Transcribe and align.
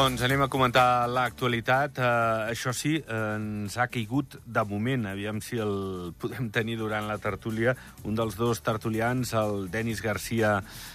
Doncs 0.00 0.22
anem 0.24 0.40
a 0.40 0.46
comentar 0.48 1.04
l'actualitat. 1.12 1.98
Uh, 2.00 2.46
això 2.48 2.72
sí, 2.72 2.94
uh, 3.02 3.34
ens 3.36 3.74
ha 3.76 3.84
caigut 3.92 4.38
de 4.48 4.62
moment, 4.64 5.02
aviam 5.10 5.42
si 5.44 5.58
el 5.60 6.14
podem 6.16 6.46
tenir 6.48 6.78
durant 6.80 7.04
la 7.04 7.18
tertúlia, 7.20 7.74
un 8.08 8.14
dels 8.16 8.38
dos 8.38 8.62
tertulians, 8.64 9.34
el 9.36 9.66
Denis 9.68 10.00
Garcia 10.00 10.54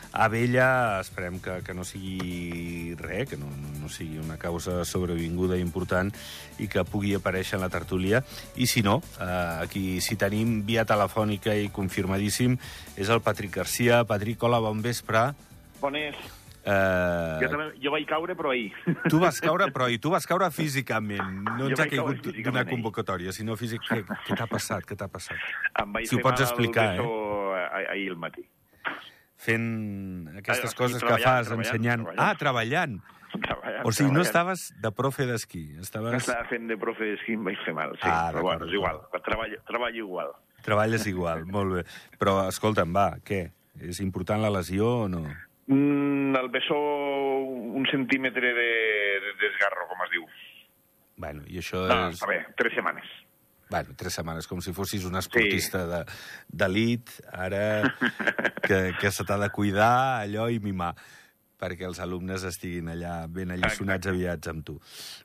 Abella. 0.10 0.70
Esperem 1.04 1.38
que, 1.38 1.60
que 1.62 1.76
no 1.78 1.86
sigui 1.86 2.96
res, 2.98 3.30
que 3.30 3.38
no, 3.38 3.52
no, 3.54 3.92
sigui 3.94 4.18
una 4.24 4.40
causa 4.42 4.80
sobrevinguda 4.90 5.60
important 5.62 6.10
i 6.58 6.66
que 6.66 6.82
pugui 6.90 7.14
aparèixer 7.14 7.60
en 7.60 7.66
la 7.68 7.70
tertúlia. 7.70 8.24
I 8.58 8.66
si 8.66 8.82
no, 8.82 9.04
uh, 9.20 9.28
aquí 9.60 10.00
si 10.02 10.18
tenim 10.18 10.64
via 10.66 10.88
telefònica 10.90 11.54
i 11.54 11.70
confirmadíssim, 11.70 12.58
és 12.98 13.14
el 13.14 13.22
Patrick 13.22 13.54
Garcia. 13.62 14.02
Patrick, 14.10 14.42
hola, 14.50 14.64
bon 14.66 14.82
vespre. 14.82 15.28
Bones. 15.78 16.26
Uh, 16.66 17.38
Jo, 17.44 17.50
també, 17.52 17.66
jo 17.78 17.92
vaig 17.94 18.08
caure, 18.10 18.34
però 18.36 18.50
ahir. 18.56 18.72
Tu 19.12 19.20
vas 19.22 19.38
caure, 19.44 19.68
però 19.76 19.86
i 19.94 20.00
tu 20.02 20.10
vas 20.10 20.26
caure 20.26 20.48
físicament. 20.60 21.44
No 21.60 21.68
ens 21.70 21.80
ha 21.80 21.86
caigut 21.92 22.24
d'una 22.26 22.64
ahir. 22.64 22.72
convocatòria, 22.72 23.32
sinó 23.36 23.54
físic. 23.60 23.84
Què, 23.86 24.02
què 24.26 24.38
t'ha 24.40 24.48
passat? 24.50 24.86
Què 24.90 24.98
t'ha 24.98 25.08
passat? 25.12 25.38
Em 25.84 25.94
vaig 25.94 26.10
Si 26.10 26.18
ho 26.18 26.24
pots 26.26 26.42
explicar, 26.48 26.96
eh? 26.98 27.86
ahir 27.92 28.10
al 28.16 28.18
matí. 28.18 28.42
Fent 29.46 30.30
aquestes 30.40 30.72
Ah, 30.74 30.78
coses 30.80 31.04
que 31.04 31.10
fas, 31.20 31.22
treballant, 31.22 31.60
ensenyant... 31.66 32.06
treballant. 32.06 32.24
Ah, 32.24 32.36
treballant. 32.40 32.96
Treballant, 33.36 33.84
O 33.86 33.92
sigui, 33.92 34.10
no 34.16 34.24
treballant. 34.24 34.26
estaves 34.26 34.62
de 34.82 34.92
profe 34.96 35.26
d'esquí, 35.28 35.64
estaves... 35.84 36.16
Estava 36.24 36.46
fent 36.50 36.70
de 36.72 36.78
profe 36.80 37.10
d'esquí, 37.12 37.36
em 37.36 37.44
vaig 37.44 37.60
fer 37.66 37.74
mal, 37.76 37.92
sí. 38.00 38.08
Ah, 38.08 38.30
però 38.32 38.46
bueno, 38.48 38.66
és 38.70 38.74
igual. 38.80 39.02
Treballo, 39.26 39.60
treballo 39.68 40.06
igual. 40.08 40.32
Treballes 40.66 41.06
igual, 41.12 41.44
molt 41.46 41.74
bé. 41.76 41.84
Però, 42.18 42.38
escolta'm, 42.50 42.96
va, 42.96 43.10
què? 43.28 43.44
És 43.84 44.00
important 44.00 44.40
la 44.42 44.50
lesió 44.56 44.88
o 45.04 45.10
no? 45.12 45.26
Mm, 45.68 46.36
el 46.38 46.50
bessó, 46.54 46.78
un 46.78 47.88
centímetre 47.90 48.54
de, 48.54 48.72
de 49.26 49.32
desgarro, 49.42 49.88
com 49.90 50.04
es 50.06 50.12
diu. 50.14 50.26
Bueno, 51.18 51.46
i 51.48 51.58
això 51.62 51.86
No, 51.90 52.10
és... 52.12 52.22
a 52.22 52.30
veure, 52.30 52.54
tres 52.60 52.76
setmanes. 52.78 53.14
Bueno, 53.72 53.96
tres 53.98 54.14
setmanes, 54.14 54.46
com 54.46 54.60
si 54.62 54.76
fossis 54.78 55.08
un 55.10 55.18
esportista 55.18 55.86
de 55.90 56.04
d'elit, 56.54 57.10
ara 57.34 57.90
que, 58.62 58.94
que 59.00 59.12
se 59.12 59.26
t'ha 59.26 59.40
de 59.42 59.50
cuidar 59.50 60.22
allò 60.22 60.46
i 60.54 60.60
mimar 60.62 60.92
perquè 61.60 61.88
els 61.88 62.00
alumnes 62.04 62.46
estiguin 62.48 62.92
allà 62.94 63.18
ben 63.32 63.54
alliçonats 63.56 64.12
aviats 64.12 64.52
amb 64.52 64.66
tu. 64.68 64.80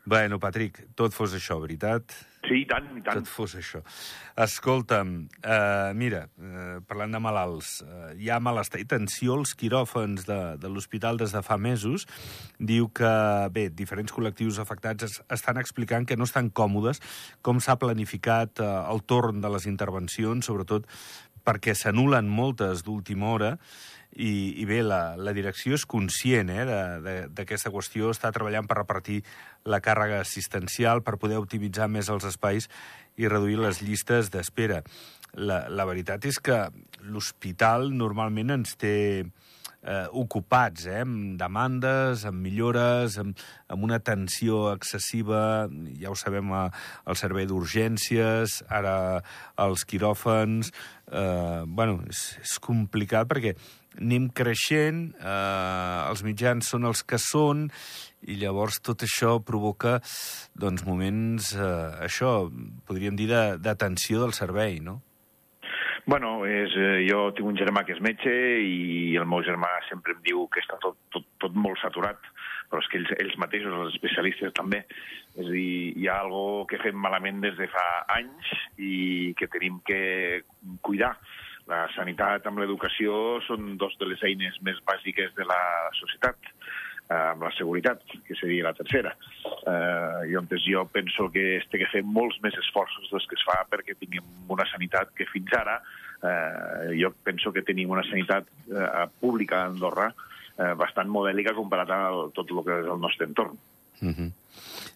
Bueno, 0.07 0.39
Patrick, 0.43 0.87
tot 0.99 1.17
fos 1.17 1.35
això, 1.37 1.59
veritat? 1.63 2.15
Sí, 2.41 2.63
i 2.63 2.67
tant, 2.69 2.87
i 2.97 3.03
tant. 3.05 3.21
Tot 3.21 3.29
fos 3.29 3.53
això. 3.59 3.83
Escolta'm, 4.41 5.13
uh, 5.45 5.91
mira, 5.95 6.23
uh, 6.41 6.79
parlant 6.89 7.13
de 7.13 7.21
malalts, 7.21 7.75
uh, 7.85 8.13
hi 8.17 8.31
ha 8.33 8.41
malestar 8.41 8.81
i 8.81 8.87
tensió 8.89 9.37
als 9.37 9.53
quiròfans 9.61 10.25
de, 10.29 10.39
de 10.63 10.71
l'hospital 10.73 11.21
des 11.21 11.35
de 11.37 11.43
fa 11.45 11.59
mesos. 11.61 12.07
Diu 12.57 12.89
que, 12.97 13.13
bé, 13.53 13.69
diferents 13.77 14.15
col·lectius 14.17 14.61
afectats 14.63 15.07
es, 15.07 15.19
estan 15.29 15.61
explicant 15.61 16.09
que 16.09 16.17
no 16.17 16.29
estan 16.29 16.49
còmodes 16.49 17.03
com 17.45 17.61
s'ha 17.61 17.77
planificat 17.83 18.65
uh, 18.65 18.87
el 18.91 19.05
torn 19.05 19.45
de 19.45 19.53
les 19.53 19.69
intervencions, 19.69 20.49
sobretot 20.49 20.89
perquè 21.45 21.75
s'anulen 21.77 22.29
moltes 22.29 22.85
d'última 22.85 23.31
hora, 23.35 23.55
i, 24.17 24.61
i 24.61 24.67
bé, 24.67 24.81
la, 24.83 25.15
la 25.17 25.35
direcció 25.37 25.77
és 25.79 25.87
conscient 25.89 26.51
eh, 26.51 26.65
d'aquesta 27.31 27.71
qüestió, 27.71 28.11
està 28.11 28.33
treballant 28.35 28.67
per 28.67 28.81
repartir 28.81 29.21
la 29.71 29.81
càrrega 29.85 30.21
assistencial, 30.25 31.05
per 31.07 31.19
poder 31.21 31.39
optimitzar 31.39 31.89
més 31.89 32.11
els 32.11 32.27
espais 32.27 32.69
i 33.21 33.29
reduir 33.31 33.61
les 33.61 33.83
llistes 33.85 34.33
d'espera. 34.35 34.83
La, 35.39 35.63
la 35.71 35.87
veritat 35.87 36.27
és 36.27 36.41
que 36.43 36.65
l'hospital 37.07 37.93
normalment 37.95 38.51
ens 38.59 38.75
té 38.81 38.97
eh, 39.83 40.07
ocupats, 40.11 40.87
eh, 40.87 41.01
amb 41.05 41.39
demandes, 41.41 42.25
amb 42.27 42.43
millores, 42.43 43.19
amb, 43.23 43.39
amb 43.71 43.87
una 43.87 44.01
tensió 44.03 44.73
excessiva, 44.75 45.69
ja 46.01 46.11
ho 46.11 46.17
sabem, 46.19 46.51
a, 46.53 46.67
al 47.07 47.19
servei 47.21 47.47
d'urgències, 47.47 48.63
ara 48.69 48.97
als 49.57 49.87
quiròfans... 49.87 50.75
Eh, 51.11 51.63
bueno, 51.67 51.97
és, 52.07 52.21
és 52.39 52.59
complicat 52.63 53.27
perquè 53.27 53.57
anem 53.99 54.29
creixent, 54.31 55.03
eh, 55.19 56.09
els 56.11 56.23
mitjans 56.27 56.71
són 56.73 56.87
els 56.87 57.03
que 57.03 57.19
són, 57.19 57.69
i 58.29 58.37
llavors 58.41 58.81
tot 58.85 59.03
això 59.07 59.39
provoca 59.43 59.99
doncs, 60.55 60.85
moments, 60.87 61.55
eh, 61.57 62.07
això, 62.07 62.51
podríem 62.87 63.17
dir, 63.17 63.29
de, 63.33 63.45
de 63.59 63.75
del 63.75 64.33
servei, 64.37 64.81
no? 64.81 65.01
Bueno, 66.07 66.47
és, 66.47 66.73
eh, 66.77 67.07
jo 67.07 67.31
tinc 67.37 67.47
un 67.47 67.57
germà 67.57 67.85
que 67.85 67.93
és 67.93 68.01
metge 68.01 68.33
i 68.65 69.17
el 69.17 69.27
meu 69.27 69.43
germà 69.47 69.69
sempre 69.89 70.15
em 70.17 70.23
diu 70.25 70.47
que 70.49 70.61
està 70.61 70.79
tot, 70.81 70.97
tot, 71.13 71.27
tot 71.39 71.55
molt 71.55 71.79
saturat, 71.79 72.19
però 72.71 72.81
és 72.81 72.89
que 72.89 72.99
ells, 72.99 73.13
ells 73.19 73.37
mateixos, 73.39 73.75
els 73.75 73.95
especialistes 73.95 74.55
també. 74.57 74.85
És 75.37 75.47
a 75.47 75.53
dir, 75.53 75.93
hi 76.01 76.09
ha 76.09 76.21
algo 76.25 76.65
que 76.71 76.81
fem 76.83 76.97
malament 76.97 77.41
des 77.45 77.57
de 77.59 77.69
fa 77.71 77.87
anys 78.17 78.51
i 78.79 79.35
que 79.39 79.51
tenim 79.53 79.81
que 79.87 80.43
cuidar. 80.83 81.13
La 81.71 81.85
sanitat 81.95 82.47
amb 82.49 82.59
l'educació 82.59 83.41
són 83.47 83.77
dos 83.79 83.95
de 84.01 84.09
les 84.11 84.23
eines 84.27 84.57
més 84.67 84.79
bàsiques 84.87 85.35
de 85.37 85.47
la 85.47 85.61
societat 85.99 86.51
amb 87.11 87.43
la 87.43 87.51
seguretat, 87.57 88.05
que 88.27 88.37
seria 88.39 88.69
la 88.69 88.75
tercera. 88.79 89.11
Eh, 89.67 90.31
I 90.31 90.37
jo 90.63 90.85
penso 90.87 91.29
que 91.31 91.57
es 91.57 91.67
té 91.71 91.79
que 91.79 91.91
fer 91.91 92.03
molts 92.07 92.39
més 92.43 92.55
esforços 92.55 93.09
dels 93.11 93.27
que 93.27 93.35
es 93.35 93.47
fa 93.47 93.65
perquè 93.71 93.97
tinguem 93.99 94.25
una 94.49 94.67
sanitat 94.71 95.11
que 95.19 95.27
fins 95.27 95.51
ara 95.59 95.81
eh, 96.23 96.95
jo 97.01 97.11
penso 97.25 97.53
que 97.53 97.63
tenim 97.63 97.91
una 97.91 98.05
sanitat 98.07 98.47
eh, 98.71 99.07
pública 99.21 99.63
a 99.63 99.71
Andorra 99.73 100.13
eh, 100.13 100.75
bastant 100.79 101.11
modèlica 101.11 101.57
comparat 101.57 101.91
a 101.91 102.01
tot 102.37 102.51
el 102.51 102.63
que 102.65 102.79
és 102.85 102.87
el 102.87 103.01
nostre 103.01 103.27
entorn. 103.27 103.59
Mm 104.01 104.15
-hmm. 104.15 104.31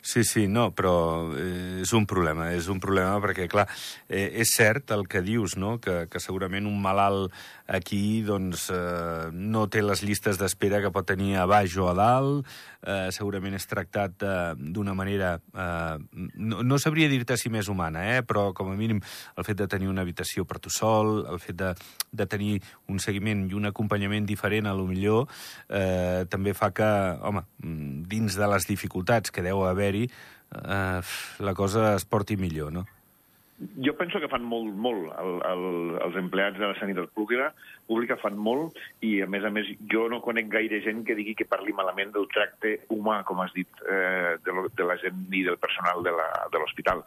Sí, 0.04 0.22
sí, 0.22 0.42
no, 0.53 0.66
però 0.76 1.32
eh, 1.32 1.81
és 1.81 1.92
un 1.97 2.04
problema, 2.04 2.50
és 2.53 2.66
un 2.69 2.76
problema 2.76 3.16
perquè, 3.25 3.47
clar, 3.48 3.65
eh, 4.04 4.26
és 4.42 4.50
cert 4.53 4.92
el 4.92 5.06
que 5.09 5.22
dius, 5.25 5.54
no?, 5.56 5.78
que, 5.81 6.03
que 6.12 6.20
segurament 6.20 6.69
un 6.69 6.76
malalt 6.84 7.32
aquí, 7.72 8.20
doncs, 8.20 8.66
eh, 8.69 9.31
no 9.32 9.65
té 9.72 9.81
les 9.81 10.03
llistes 10.04 10.37
d'espera 10.37 10.82
que 10.84 10.92
pot 10.92 11.09
tenir 11.09 11.38
a 11.41 11.47
baix 11.48 11.78
o 11.81 11.88
a 11.88 11.94
dalt, 11.97 12.53
eh, 12.84 13.09
segurament 13.16 13.56
és 13.56 13.65
tractat 13.65 14.20
eh, 14.28 14.34
d'una 14.76 14.92
manera, 14.92 15.38
eh, 15.41 15.97
no, 16.36 16.60
no 16.60 16.78
sabria 16.78 17.09
dir-te 17.09 17.38
si 17.41 17.48
més 17.48 17.72
humana, 17.72 18.04
eh, 18.12 18.21
però 18.28 18.50
com 18.53 18.75
a 18.75 18.76
mínim 18.76 19.00
el 19.00 19.48
fet 19.48 19.62
de 19.62 19.69
tenir 19.72 19.88
una 19.88 20.04
habitació 20.04 20.44
per 20.44 20.60
tu 20.60 20.69
sol, 20.69 21.25
el 21.32 21.41
fet 21.41 21.56
de, 21.62 21.72
de 22.12 22.28
tenir 22.28 22.59
un 22.92 23.00
seguiment 23.00 23.47
i 23.48 23.56
un 23.56 23.72
acompanyament 23.72 24.28
diferent, 24.28 24.69
a 24.69 24.76
lo 24.76 24.84
millor, 24.84 25.32
eh, 25.72 26.28
també 26.28 26.53
fa 26.53 26.75
que, 26.76 26.92
home, 27.25 27.47
dins 28.12 28.36
de 28.36 28.53
les 28.53 28.69
dificultats 28.69 29.32
que 29.32 29.48
deu 29.48 29.65
haver-hi, 29.94 30.10
eh, 30.55 31.00
la 31.41 31.55
cosa 31.55 31.94
es 31.94 32.05
porti 32.05 32.37
millor, 32.37 32.72
no? 32.72 32.87
Jo 33.87 33.94
penso 33.94 34.19
que 34.19 34.28
fan 34.28 34.43
molt, 34.43 34.75
molt. 34.75 35.12
El, 35.22 35.37
el, 35.47 35.65
els 36.03 36.16
empleats 36.19 36.59
de 36.59 36.66
la 36.66 36.78
sanitat 36.81 37.12
pública, 37.15 37.53
pública 37.87 38.17
fan 38.17 38.37
molt 38.37 38.77
i, 39.00 39.21
a 39.22 39.27
més 39.27 39.45
a 39.45 39.50
més, 39.50 39.67
jo 39.93 40.09
no 40.09 40.21
conec 40.25 40.49
gaire 40.49 40.81
gent 40.84 41.05
que 41.05 41.15
digui 41.15 41.34
que 41.34 41.45
parli 41.45 41.72
malament 41.72 42.12
del 42.12 42.28
tracte 42.33 42.81
humà, 42.91 43.22
com 43.25 43.41
has 43.41 43.53
dit, 43.53 43.69
eh, 43.89 44.37
de, 44.45 44.53
lo- 44.53 44.69
de 44.69 44.84
la 44.84 44.97
gent 44.97 45.27
i 45.33 45.43
del 45.45 45.59
personal 45.59 46.03
de 46.03 46.59
l'hospital. 46.59 47.05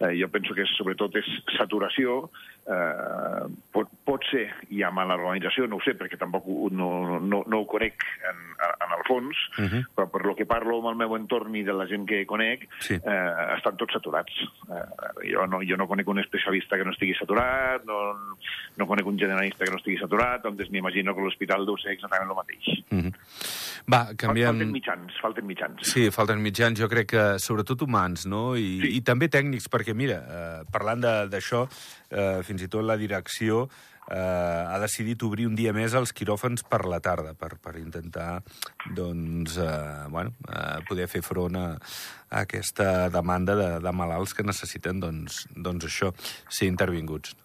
Eh, 0.00 0.12
jo 0.20 0.28
penso 0.30 0.54
que 0.54 0.64
sobretot 0.76 1.16
és 1.16 1.26
saturació, 1.56 2.30
eh, 2.68 3.46
pot, 3.74 3.88
pot 4.06 4.22
ser 4.30 4.44
hi 4.70 4.82
ha 4.84 4.90
mala 4.94 5.16
organització, 5.18 5.66
no 5.66 5.76
ho 5.80 5.82
sé, 5.84 5.94
perquè 5.98 6.18
tampoc 6.20 6.44
ho, 6.46 6.68
no, 6.70 7.18
no, 7.18 7.42
no 7.46 7.60
ho 7.62 7.66
conec 7.66 8.04
en, 8.30 8.44
en 8.68 8.94
el 8.98 9.04
fons, 9.08 9.36
Uh 9.58 9.64
-huh. 9.66 9.82
però 9.96 10.06
per 10.10 10.22
lo 10.24 10.34
que 10.36 10.46
parlo 10.46 10.78
amb 10.78 10.88
el 10.90 10.96
meu 10.96 11.16
entorn 11.16 11.54
i 11.56 11.62
de 11.64 11.72
la 11.72 11.86
gent 11.86 12.06
que 12.06 12.24
conec, 12.26 12.68
Sí. 12.80 12.94
eh, 12.94 13.54
estan 13.56 13.76
tots 13.76 13.92
saturats. 13.92 14.32
Eh, 14.70 15.30
jo, 15.32 15.46
no, 15.46 15.58
jo 15.66 15.76
no 15.76 15.88
conec 15.88 16.06
un 16.08 16.18
especialista 16.20 16.76
que 16.76 16.84
no 16.84 16.92
estigui 16.92 17.14
saturat, 17.14 17.84
no, 17.84 18.36
no 18.76 18.86
conec 18.86 19.06
un 19.06 19.18
generalista 19.18 19.64
que 19.64 19.70
no 19.70 19.76
estigui 19.78 19.98
saturat, 19.98 20.17
doncs 20.42 20.70
m'imagino 20.70 21.14
que 21.14 21.24
l'hospital 21.24 21.66
deu 21.68 21.76
ser 21.80 21.94
exactament 21.94 22.30
el 22.30 22.36
mateix. 22.36 22.68
Mm 22.90 23.00
-hmm. 23.00 23.12
Va, 23.88 24.00
canviem... 24.16 24.52
Falten 24.52 24.72
mitjans, 24.72 25.20
falten 25.22 25.46
mitjans. 25.46 25.80
Sí, 25.82 26.10
falten 26.10 26.42
mitjans, 26.42 26.78
jo 26.78 26.88
crec 26.88 27.06
que 27.08 27.38
sobretot 27.38 27.82
humans, 27.82 28.26
no? 28.26 28.56
I, 28.56 28.80
Sí. 28.82 28.96
i 28.98 29.00
també 29.00 29.28
tècnics, 29.28 29.68
perquè 29.70 29.94
mira, 29.94 30.18
eh, 30.18 30.64
parlant 30.70 31.00
d'això, 31.00 31.66
eh, 32.10 32.42
fins 32.42 32.62
i 32.62 32.68
tot 32.68 32.84
la 32.84 32.96
direcció 32.96 33.68
eh, 34.10 34.64
ha 34.72 34.78
decidit 34.82 35.22
obrir 35.26 35.46
un 35.48 35.56
dia 35.58 35.72
més 35.76 35.94
els 35.98 36.12
quiròfans 36.16 36.64
per 36.68 36.84
la 36.88 37.00
tarda, 37.04 37.34
per, 37.38 37.56
per 37.62 37.76
intentar 37.80 38.42
doncs, 38.96 39.58
eh, 39.62 40.06
bueno, 40.12 40.34
eh, 40.48 40.78
poder 40.88 41.08
fer 41.10 41.22
front 41.24 41.58
a, 41.58 41.66
a 41.74 42.44
aquesta 42.44 43.08
demanda 43.12 43.56
de, 43.58 43.68
de 43.84 43.92
malalts 43.92 44.34
que 44.34 44.46
necessiten 44.46 45.02
doncs, 45.04 45.44
doncs 45.56 45.90
això, 45.90 46.12
ser 46.48 46.70
intervinguts. 46.70 47.36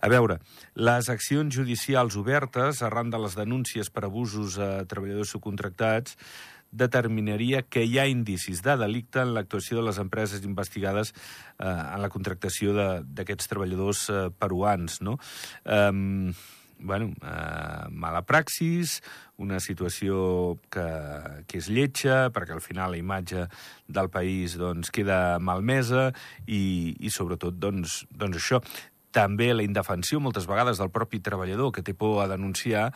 A 0.00 0.08
veure, 0.08 0.38
les 0.80 1.10
accions 1.12 1.52
judicials 1.52 2.16
obertes 2.16 2.80
arran 2.86 3.10
de 3.12 3.20
les 3.20 3.36
denúncies 3.36 3.90
per 3.92 4.06
abusos 4.06 4.56
a 4.58 4.70
treballadors 4.88 5.34
subcontractats 5.36 6.16
determinaria 6.70 7.62
que 7.62 7.82
hi 7.84 7.98
ha 7.98 8.06
indicis 8.10 8.62
de 8.62 8.76
delicte 8.80 9.24
en 9.24 9.34
l'actuació 9.34 9.80
de 9.80 9.88
les 9.88 9.98
empreses 10.02 10.44
investigades 10.46 11.12
eh, 11.12 11.66
en 11.66 12.00
la 12.02 12.12
contractació 12.12 12.74
d'aquests 13.02 13.50
treballadors 13.50 14.06
eh, 14.10 14.22
peruans, 14.38 15.00
no? 15.02 15.18
Um, 15.64 16.32
bueno, 16.80 17.12
eh, 17.22 17.88
mala 17.90 18.22
praxis, 18.22 19.00
una 19.36 19.60
situació 19.60 20.58
que, 20.72 20.86
que 21.48 21.60
és 21.60 21.68
lletja, 21.68 22.30
perquè 22.32 22.54
al 22.56 22.64
final 22.64 22.94
la 22.94 23.00
imatge 23.00 23.46
del 23.88 24.08
país 24.12 24.56
doncs, 24.60 24.92
queda 24.92 25.38
malmesa 25.40 26.10
i, 26.46 26.96
i 27.00 27.12
sobretot 27.12 27.58
doncs, 27.60 28.04
doncs 28.10 28.40
això 28.40 28.62
també 29.10 29.50
la 29.54 29.64
indefensió 29.66 30.20
moltes 30.22 30.46
vegades 30.46 30.78
del 30.78 30.92
propi 30.94 31.20
treballador 31.20 31.72
que 31.74 31.82
té 31.82 31.94
por 31.98 32.22
a 32.22 32.28
denunciar 32.30 32.90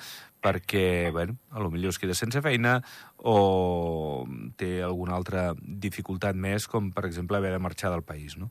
perquè, 0.44 1.10
bueno, 1.10 1.38
a 1.50 1.62
lo 1.62 1.70
millor 1.72 1.94
es 1.94 1.98
queda 2.00 2.16
sense 2.18 2.42
feina 2.44 2.76
o 3.16 4.26
té 4.60 4.82
alguna 4.84 5.16
altra 5.16 5.52
dificultat 5.58 6.36
més, 6.36 6.68
com 6.68 6.92
per 6.92 7.06
exemple 7.08 7.40
haver 7.40 7.54
de 7.54 7.62
marxar 7.64 7.92
del 7.94 8.04
país, 8.04 8.36
no? 8.36 8.50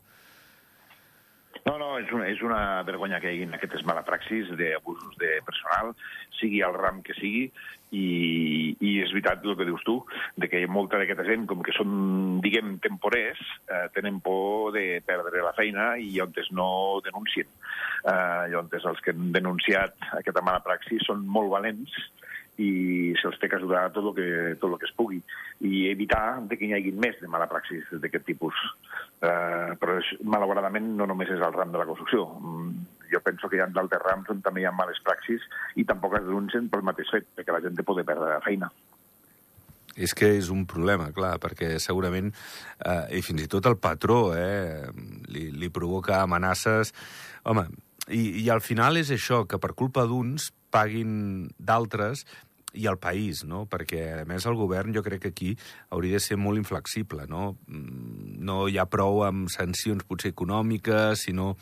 No, 1.64 1.78
no, 1.80 1.94
és 2.02 2.10
una, 2.12 2.26
és 2.28 2.42
una 2.44 2.84
vergonya 2.84 3.22
que 3.24 3.32
hi 3.32 3.46
hagi 3.46 3.56
aquestes 3.56 3.86
mala 3.88 4.04
praxis 4.04 4.50
d'abusos 4.60 5.16
de 5.22 5.38
personal, 5.48 5.94
sigui 6.36 6.60
el 6.66 6.76
ram 6.76 7.00
que 7.08 7.16
sigui, 7.16 7.46
i, 7.94 8.74
i 8.84 8.92
és 9.04 9.14
veritat 9.14 9.46
el 9.46 9.56
que 9.56 9.68
dius 9.70 9.86
tu, 9.88 9.96
de 10.36 10.50
que 10.52 10.64
molta 10.68 11.00
d'aquesta 11.00 11.26
gent, 11.28 11.46
com 11.48 11.62
que 11.64 11.76
són, 11.78 11.94
diguem, 12.44 12.76
temporers, 12.84 13.40
eh, 13.70 13.86
tenen 13.96 14.20
por 14.26 14.74
de 14.76 15.00
perdre 15.08 15.46
la 15.46 15.54
feina 15.56 15.94
i 16.02 16.10
llavors 16.18 16.52
no 16.58 16.68
denuncien. 17.06 17.48
Eh, 18.04 18.44
llavors 18.52 18.90
els 18.92 19.00
que 19.06 19.16
han 19.16 19.32
denunciat 19.36 19.96
aquesta 20.20 20.44
mala 20.44 20.66
praxis 20.66 21.06
són 21.08 21.24
molt 21.38 21.54
valents, 21.54 21.96
i 22.62 23.14
se'ls 23.18 23.40
té 23.42 23.50
que 23.50 23.58
ajudar 23.58 23.88
tot 23.96 24.12
el 24.12 24.16
que, 24.18 24.30
tot 24.62 24.72
el 24.72 24.80
que 24.82 24.86
es 24.86 24.96
pugui 24.98 25.20
i 25.66 25.88
evitar 25.90 26.42
de 26.46 26.58
que 26.58 26.68
hi 26.68 26.76
hagi 26.78 26.92
més 26.94 27.18
de 27.22 27.30
mala 27.32 27.50
praxis 27.50 27.88
d'aquest 27.92 28.28
tipus. 28.30 28.58
Uh, 29.24 29.74
però, 29.80 29.98
malauradament, 30.28 30.92
no 31.00 31.08
només 31.10 31.32
és 31.34 31.42
el 31.42 31.56
ram 31.56 31.72
de 31.74 31.82
la 31.82 31.88
construcció. 31.90 32.28
Mm, 32.42 32.74
jo 33.14 33.22
penso 33.26 33.50
que 33.50 33.58
hi 33.58 33.64
ha 33.64 33.70
d'altres 33.72 34.02
rams 34.04 34.30
on 34.34 34.42
també 34.46 34.62
hi 34.62 34.68
ha 34.70 34.76
males 34.76 35.00
praxis 35.06 35.46
i 35.80 35.86
tampoc 35.90 36.18
es 36.20 36.26
denuncien 36.28 36.70
pel 36.70 36.86
mateix 36.86 37.14
fet, 37.14 37.30
perquè 37.38 37.56
la 37.56 37.62
gent 37.64 37.80
poder 37.86 38.06
perdre 38.06 38.34
la 38.36 38.44
feina. 38.46 38.70
És 39.94 40.16
que 40.18 40.32
és 40.40 40.50
un 40.50 40.66
problema, 40.66 41.12
clar, 41.14 41.36
perquè 41.42 41.76
segurament, 41.82 42.32
eh, 42.82 43.20
i 43.20 43.22
fins 43.22 43.44
i 43.44 43.50
tot 43.50 43.68
el 43.70 43.78
patró, 43.78 44.34
eh, 44.34 44.90
li, 45.30 45.52
li 45.54 45.70
provoca 45.70 46.24
amenaces... 46.24 46.94
Home, 47.46 47.68
i, 48.10 48.44
i 48.44 48.50
al 48.50 48.62
final 48.64 48.98
és 49.00 49.12
això, 49.14 49.44
que 49.48 49.60
per 49.62 49.74
culpa 49.80 50.08
d'uns 50.10 50.50
paguin 50.74 51.48
d'altres 51.58 52.26
i 52.74 52.88
el 52.90 52.98
país, 52.98 53.44
no? 53.46 53.64
Perquè, 53.70 54.04
a 54.24 54.28
més, 54.30 54.46
el 54.50 54.58
govern 54.58 54.94
jo 54.96 55.04
crec 55.06 55.24
que 55.28 55.34
aquí 55.34 55.54
hauria 55.94 56.18
de 56.18 56.26
ser 56.26 56.40
molt 56.42 56.58
inflexible, 56.58 57.28
no? 57.30 57.54
Mm, 57.68 58.38
no 58.44 58.64
hi 58.68 58.80
ha 58.82 58.90
prou 58.90 59.24
amb 59.28 59.52
sancions 59.54 60.06
potser 60.10 60.34
econòmiques, 60.34 61.28
sinó 61.28 61.54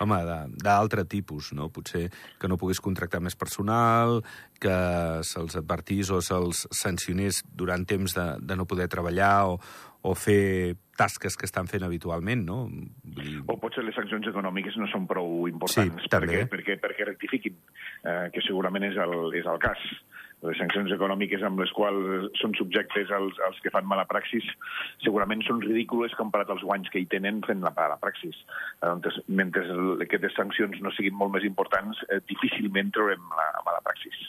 home, 0.00 0.18
d'altre 0.58 1.04
tipus, 1.04 1.52
no? 1.54 1.68
Potser 1.72 2.08
que 2.40 2.48
no 2.50 2.58
puguis 2.58 2.80
contractar 2.82 3.20
més 3.22 3.36
personal, 3.38 4.22
que 4.60 4.76
se'ls 5.26 5.58
advertís 5.60 6.10
o 6.10 6.20
se'ls 6.24 6.64
sancionés 6.74 7.42
durant 7.46 7.84
temps 7.86 8.16
de, 8.16 8.28
de 8.40 8.56
no 8.58 8.66
poder 8.66 8.88
treballar 8.90 9.36
o, 9.52 9.58
o 10.04 10.14
fer 10.18 10.76
tasques 10.98 11.36
que 11.38 11.46
estan 11.48 11.66
fent 11.70 11.84
habitualment, 11.86 12.44
no? 12.46 12.58
O 13.50 13.56
potser 13.60 13.84
les 13.86 13.96
sancions 13.96 14.28
econòmiques 14.30 14.76
no 14.80 14.88
són 14.92 15.08
prou 15.10 15.48
importants 15.50 16.04
sí, 16.04 16.10
també. 16.12 16.42
perquè, 16.44 16.50
perquè, 16.52 16.76
perquè 16.82 17.08
rectifiquin, 17.08 17.56
eh, 18.04 18.28
que 18.34 18.42
segurament 18.46 18.84
és 18.90 18.98
el, 19.00 19.14
és 19.36 19.46
el 19.50 19.58
cas. 19.62 19.80
Les 20.44 20.58
sancions 20.60 20.92
econòmiques 20.92 21.40
amb 21.46 21.62
les 21.62 21.70
quals 21.72 22.28
són 22.36 22.52
subjectes 22.58 23.08
els, 23.16 23.38
els 23.46 23.60
que 23.64 23.72
fan 23.72 23.86
mala 23.88 24.04
praxis 24.04 24.44
segurament 25.00 25.40
són 25.46 25.62
ridícules 25.64 26.12
comparat 26.18 26.50
als 26.52 26.64
guanys 26.66 26.90
que 26.92 27.00
hi 27.00 27.08
tenen 27.08 27.40
fent 27.46 27.64
la 27.64 27.72
mala 27.76 27.96
praxis. 28.02 28.36
Doncs, 28.82 29.22
mentre 29.28 29.64
aquestes 30.04 30.36
sancions 30.36 30.82
no 30.84 30.92
siguin 30.92 31.16
molt 31.16 31.32
més 31.38 31.48
importants, 31.48 32.02
eh, 32.10 32.20
difícilment 32.28 32.92
trobarem 32.92 33.24
la 33.32 33.64
mala 33.64 33.80
praxis. 33.86 34.20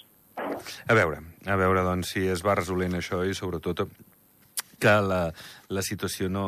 A 0.87 0.95
veure, 0.95 1.19
a 1.47 1.59
veure, 1.59 1.83
doncs, 1.83 2.15
si 2.15 2.27
es 2.31 2.43
va 2.47 2.55
resolent 2.55 2.95
això 2.95 3.21
i, 3.27 3.35
sobretot, 3.35 3.83
que 4.79 4.95
la, 5.03 5.21
la 5.71 5.83
situació 5.83 6.29
no, 6.31 6.47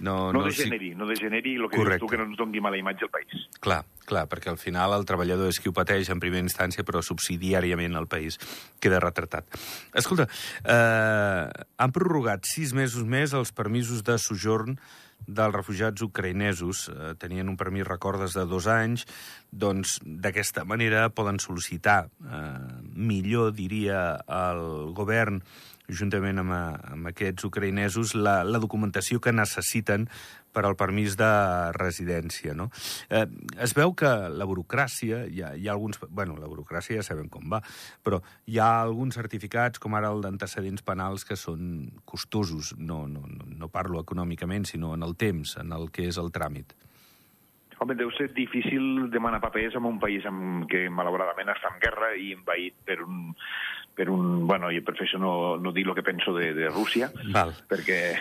no, 0.00 0.16
no, 0.32 0.32
no 0.32 0.44
degeneri, 0.48 0.94
no 0.96 1.08
degeneri 1.08 1.56
el 1.56 1.68
que 1.68 1.76
Correcte. 1.76 2.00
dius 2.00 2.06
tu, 2.06 2.12
que 2.12 2.20
no 2.20 2.28
ens 2.28 2.40
doni 2.40 2.60
mala 2.64 2.80
imatge 2.80 3.08
al 3.08 3.12
país. 3.12 3.48
Clar, 3.60 3.82
clar, 4.10 4.26
perquè 4.30 4.50
al 4.52 4.58
final 4.60 4.94
el 4.96 5.06
treballador 5.08 5.52
és 5.52 5.60
qui 5.62 5.70
ho 5.70 5.76
pateix 5.76 6.10
en 6.12 6.22
primera 6.22 6.44
instància, 6.44 6.84
però 6.86 7.02
subsidiàriament 7.04 7.96
el 7.98 8.08
país 8.10 8.40
queda 8.82 9.02
retratat. 9.02 9.46
Escolta, 9.96 10.28
eh, 10.64 11.64
han 11.78 11.94
prorrogat 11.94 12.48
sis 12.48 12.74
mesos 12.76 13.06
més 13.06 13.36
els 13.36 13.54
permisos 13.54 14.04
de 14.06 14.18
sojorn 14.18 14.76
dels 15.26 15.54
refugiats 15.54 16.02
ucraïnesos. 16.02 16.88
Eh, 16.88 17.14
tenien 17.20 17.48
un 17.48 17.58
permís, 17.60 17.86
recordes, 17.86 18.34
de 18.34 18.46
dos 18.48 18.66
anys, 18.70 19.06
doncs 19.50 19.98
d'aquesta 20.04 20.64
manera 20.64 21.08
poden 21.10 21.40
sol·licitar 21.42 22.06
eh, 22.06 22.54
millor, 22.94 23.52
diria, 23.56 24.00
el 24.26 24.94
govern 24.96 25.42
juntament 25.90 26.38
amb, 26.38 26.54
amb 26.54 27.10
aquests 27.10 27.46
ucraïnesos, 27.48 28.14
la, 28.14 28.40
la 28.46 28.60
documentació 28.62 29.20
que 29.20 29.34
necessiten 29.34 30.06
per 30.52 30.64
al 30.66 30.76
permís 30.78 31.16
de 31.20 31.30
residència. 31.76 32.54
No? 32.58 32.68
Eh, 33.08 33.26
es 33.62 33.74
veu 33.76 33.94
que 33.94 34.10
la 34.32 34.48
burocràcia, 34.48 35.24
hi 35.30 35.42
ha, 35.42 35.54
hi 35.56 35.68
ha 35.68 35.74
alguns... 35.76 36.00
bueno, 36.08 36.36
la 36.40 36.50
burocràcia 36.50 37.00
ja 37.00 37.06
sabem 37.06 37.30
com 37.32 37.48
va, 37.52 37.62
però 38.04 38.20
hi 38.50 38.60
ha 38.60 38.70
alguns 38.82 39.18
certificats, 39.18 39.82
com 39.82 39.96
ara 39.98 40.12
el 40.14 40.22
d'antecedents 40.24 40.84
penals, 40.86 41.24
que 41.24 41.38
són 41.38 41.90
costosos. 42.04 42.74
No, 42.78 43.06
no, 43.08 43.24
no, 43.26 43.72
parlo 43.72 44.02
econòmicament, 44.02 44.68
sinó 44.68 44.94
en 44.96 45.06
el 45.06 45.16
temps, 45.16 45.56
en 45.60 45.74
el 45.76 45.90
que 45.94 46.08
és 46.10 46.20
el 46.20 46.32
tràmit. 46.34 46.76
Home, 47.80 47.94
deu 47.96 48.10
ser 48.12 48.26
difícil 48.36 49.08
demanar 49.08 49.38
papers 49.40 49.78
en 49.78 49.86
un 49.88 49.96
país 50.02 50.26
amb 50.28 50.66
que 50.68 50.82
malauradament 50.92 51.48
està 51.48 51.70
en 51.72 51.78
guerra 51.80 52.10
i 52.12 52.34
envaït 52.36 52.76
per 52.84 52.98
un, 53.06 53.30
per 54.00 54.08
un... 54.08 54.46
Bueno, 54.48 54.70
jo 54.72 54.80
prefereixo 54.86 55.18
no, 55.20 55.58
no 55.60 55.74
dir 55.76 55.84
el 55.84 55.92
que 55.94 56.02
penso 56.02 56.32
de, 56.32 56.54
de 56.56 56.70
Rússia, 56.72 57.10
Val. 57.34 57.52
perquè... 57.68 58.00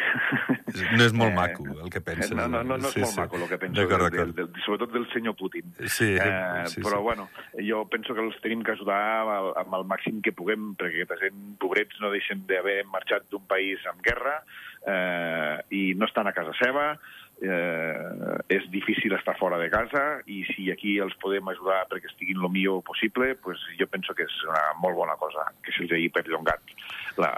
No 0.70 1.02
és 1.02 1.14
molt 1.18 1.32
eh, 1.32 1.36
maco 1.38 1.64
el 1.66 1.88
que 1.90 2.02
pensa. 2.04 2.36
No, 2.36 2.46
no, 2.52 2.60
no, 2.62 2.76
no 2.78 2.90
és 2.90 2.98
sí, 2.98 3.02
molt 3.02 3.14
sí. 3.16 3.20
maco 3.22 3.40
el 3.40 3.46
que 3.50 3.58
penso, 3.62 3.86
del, 3.88 4.04
del, 4.14 4.34
del, 4.38 4.50
sobretot 4.66 4.92
del 4.94 5.08
senyor 5.14 5.38
Putin. 5.40 5.72
Sí, 5.80 6.12
eh, 6.20 6.66
sí, 6.70 6.84
però, 6.84 7.00
sí. 7.00 7.06
bueno, 7.08 7.30
jo 7.64 7.86
penso 7.90 8.14
que 8.14 8.26
els 8.26 8.38
tenim 8.44 8.62
que 8.68 8.76
ajudar 8.76 9.00
amb, 9.24 9.54
amb 9.64 9.80
el 9.80 9.88
màxim 9.90 10.20
que 10.26 10.36
puguem, 10.36 10.74
perquè 10.80 11.06
aquesta 11.06 11.18
gent, 11.24 11.40
pobrets, 11.64 11.98
no 12.04 12.12
deixen 12.14 12.44
d'haver 12.50 12.82
marxat 12.92 13.32
d'un 13.32 13.48
país 13.50 13.82
amb 13.90 14.04
guerra 14.06 14.36
eh, 14.84 15.56
i 15.80 15.84
no 15.96 16.12
estan 16.12 16.28
a 16.28 16.36
casa 16.36 16.54
seva, 16.60 16.92
eh, 17.42 18.38
és 18.50 18.66
difícil 18.72 19.14
estar 19.16 19.36
fora 19.40 19.60
de 19.62 19.70
casa 19.72 20.22
i 20.28 20.42
si 20.52 20.70
aquí 20.72 20.98
els 21.00 21.16
podem 21.22 21.48
ajudar 21.52 21.86
perquè 21.92 22.12
estiguin 22.12 22.42
el 22.42 22.52
millor 22.52 22.82
possible, 22.88 23.34
pues 23.44 23.62
jo 23.80 23.88
penso 23.88 24.16
que 24.16 24.28
és 24.28 24.40
una 24.48 24.64
molt 24.82 24.98
bona 24.98 25.16
cosa 25.20 25.50
que 25.64 25.76
se'ls 25.76 25.94
hagi 25.96 26.10
perllongat 26.14 26.76
la, 27.18 27.32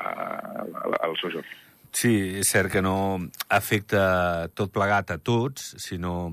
la, 0.71 1.03
el 1.07 1.17
sojorn. 1.21 1.45
Sí, 1.91 2.13
és 2.39 2.47
cert 2.47 2.71
que 2.71 2.81
no 2.81 3.19
afecta 3.51 4.47
tot 4.55 4.71
plegat 4.71 5.11
a 5.11 5.19
tots, 5.19 5.73
sinó 5.83 6.31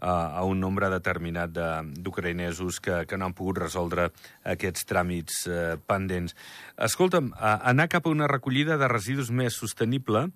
a, 0.00 0.38
a 0.38 0.44
un 0.46 0.60
nombre 0.62 0.88
determinat 0.92 1.52
d'ucraïnesos 1.52 2.78
que, 2.80 3.02
que 3.10 3.18
no 3.18 3.26
han 3.26 3.36
pogut 3.36 3.58
resoldre 3.58 4.08
aquests 4.54 4.86
tràmits 4.88 5.42
eh, 5.50 5.76
pendents. 5.90 6.36
Escolta'm, 6.78 7.32
anar 7.40 7.90
cap 7.92 8.06
a 8.06 8.14
una 8.14 8.30
recollida 8.30 8.78
de 8.80 8.88
residus 8.88 9.34
més 9.34 9.58
sostenible 9.58 10.28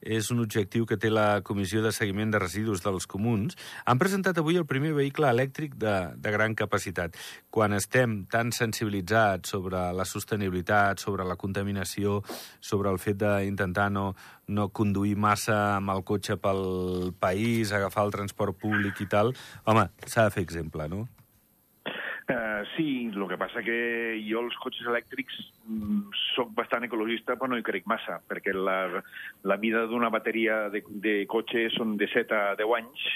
és 0.00 0.30
un 0.30 0.40
objectiu 0.42 0.86
que 0.86 0.98
té 1.00 1.10
la 1.10 1.40
Comissió 1.44 1.82
de 1.82 1.92
Seguiment 1.92 2.30
de 2.32 2.40
Residus 2.42 2.82
dels 2.84 3.06
Comuns, 3.10 3.58
han 3.84 3.98
presentat 4.00 4.38
avui 4.38 4.58
el 4.60 4.66
primer 4.68 4.94
vehicle 4.96 5.30
elèctric 5.30 5.76
de, 5.80 5.96
de 6.16 6.32
gran 6.34 6.54
capacitat. 6.58 7.16
Quan 7.50 7.74
estem 7.76 8.22
tan 8.30 8.52
sensibilitzats 8.52 9.54
sobre 9.54 9.82
la 9.92 10.06
sostenibilitat, 10.08 11.02
sobre 11.02 11.26
la 11.28 11.36
contaminació, 11.36 12.22
sobre 12.60 12.92
el 12.94 13.02
fet 13.02 13.18
d'intentar 13.18 13.90
no, 13.90 14.12
no 14.48 14.70
conduir 14.70 15.16
massa 15.18 15.58
amb 15.76 15.94
el 15.94 16.04
cotxe 16.06 16.38
pel 16.40 17.12
país, 17.20 17.72
agafar 17.72 18.06
el 18.06 18.14
transport 18.14 18.58
públic 18.58 19.00
i 19.02 19.10
tal, 19.10 19.34
home, 19.64 19.88
s'ha 20.06 20.28
de 20.28 20.36
fer 20.38 20.46
exemple, 20.46 20.88
no? 20.88 21.06
Uh, 22.28 22.60
sí, 22.76 23.08
el 23.08 23.22
que 23.24 23.38
passa 23.40 23.62
que 23.64 23.74
jo 24.20 24.42
els 24.44 24.56
cotxes 24.60 24.84
elèctrics 24.90 25.38
mm, 25.64 26.10
sóc 26.34 26.50
bastant 26.58 26.84
ecologista, 26.84 27.38
però 27.40 27.48
no 27.48 27.56
hi 27.56 27.64
crec 27.64 27.86
massa, 27.88 28.18
perquè 28.28 28.52
la, 28.52 29.00
la 29.48 29.56
vida 29.56 29.86
d'una 29.88 30.10
bateria 30.12 30.58
de, 30.68 30.82
de 31.06 31.14
cotxe 31.32 31.70
són 31.72 31.94
de 31.96 32.04
7 32.12 32.36
a 32.36 32.42
10 32.58 32.74
anys, 32.76 33.06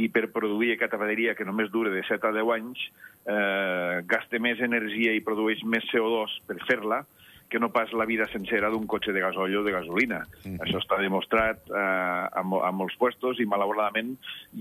i 0.00 0.08
per 0.08 0.30
produir 0.32 0.72
aquesta 0.78 0.96
bateria, 0.96 1.34
que 1.36 1.44
només 1.44 1.68
dura 1.74 1.92
de 1.92 2.00
7 2.08 2.30
a 2.30 2.32
10 2.38 2.54
anys, 2.56 2.86
eh, 3.28 4.00
gasta 4.08 4.40
més 4.40 4.64
energia 4.64 5.12
i 5.12 5.20
produeix 5.28 5.60
més 5.68 5.84
CO2 5.92 6.40
per 6.48 6.56
fer-la, 6.64 7.02
que 7.54 7.60
no 7.60 7.70
pas 7.70 7.92
la 7.92 8.04
vida 8.04 8.26
sencera 8.32 8.66
d'un 8.66 8.82
cotxe 8.90 9.12
de 9.14 9.20
gasoil 9.22 9.60
o 9.60 9.62
de 9.62 9.70
gasolina. 9.70 10.24
Mm 10.42 10.58
-hmm. 10.58 10.62
Això 10.66 10.78
està 10.82 10.98
demostrat 10.98 11.58
eh, 11.70 12.38
a, 12.40 12.42
a 12.42 12.70
molts 12.72 12.96
puestos 12.98 13.38
i, 13.38 13.46
malauradament, 13.46 14.18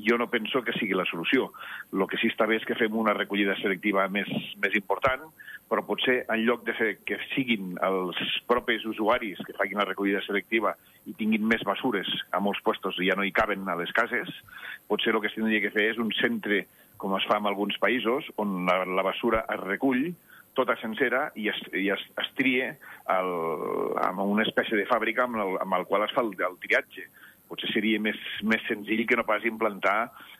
jo 0.07 0.15
no 0.17 0.29
penso 0.29 0.62
que 0.62 0.77
sigui 0.77 0.93
la 0.93 1.05
solució. 1.05 1.51
El 1.91 2.05
que 2.05 2.17
sí 2.21 2.27
està 2.27 2.45
bé 2.45 2.57
és 2.57 2.65
que 2.65 2.75
fem 2.75 2.93
una 2.93 3.17
recollida 3.17 3.55
selectiva 3.55 4.07
més, 4.09 4.29
més 4.62 4.75
important, 4.75 5.25
però 5.67 5.81
potser 5.81 6.25
en 6.29 6.45
lloc 6.45 6.63
de 6.65 6.73
fer 6.73 6.97
que 7.03 7.17
siguin 7.33 7.79
els 7.81 8.15
propis 8.45 8.85
usuaris 8.85 9.41
que 9.41 9.57
facin 9.57 9.79
la 9.81 9.89
recollida 9.89 10.21
selectiva 10.21 10.75
i 11.07 11.13
tinguin 11.13 11.47
més 11.47 11.65
mesures 11.65 12.07
a 12.31 12.39
molts 12.39 12.62
puestos 12.62 13.00
i 13.00 13.09
ja 13.09 13.15
no 13.15 13.23
hi 13.23 13.31
caben 13.31 13.67
a 13.67 13.75
les 13.75 13.91
cases, 13.91 14.29
potser 14.88 15.15
el 15.15 15.21
que 15.21 15.33
s'hauria 15.33 15.62
de 15.65 15.71
fer 15.71 15.89
és 15.89 15.97
un 15.97 16.12
centre 16.21 16.67
com 16.97 17.17
es 17.17 17.25
fa 17.25 17.39
en 17.39 17.47
alguns 17.47 17.75
països, 17.79 18.29
on 18.38 18.67
la, 18.67 18.85
la 18.85 19.01
basura 19.01 19.45
es 19.50 19.59
recull 19.59 20.13
tota 20.57 20.75
sencera 20.81 21.27
i 21.39 21.50
es, 21.51 21.60
i 21.74 21.89
es, 21.93 22.03
es 22.22 22.29
trie 22.38 22.69
el, 23.13 23.31
amb 24.03 24.24
una 24.25 24.45
espècie 24.48 24.77
de 24.79 24.88
fàbrica 24.89 25.27
amb 25.27 25.41
el, 25.41 25.57
amb 25.63 25.79
el 25.79 25.88
qual 25.89 26.05
es 26.07 26.13
fa 26.15 26.24
el, 26.25 26.33
el 26.38 26.60
triatge. 26.63 27.07
Potser 27.50 27.69
seria 27.74 28.00
més, 28.01 28.19
més 28.48 28.63
senzill 28.69 29.03
que 29.10 29.17
no 29.19 29.25
pas 29.27 29.43
implantar 29.45 29.98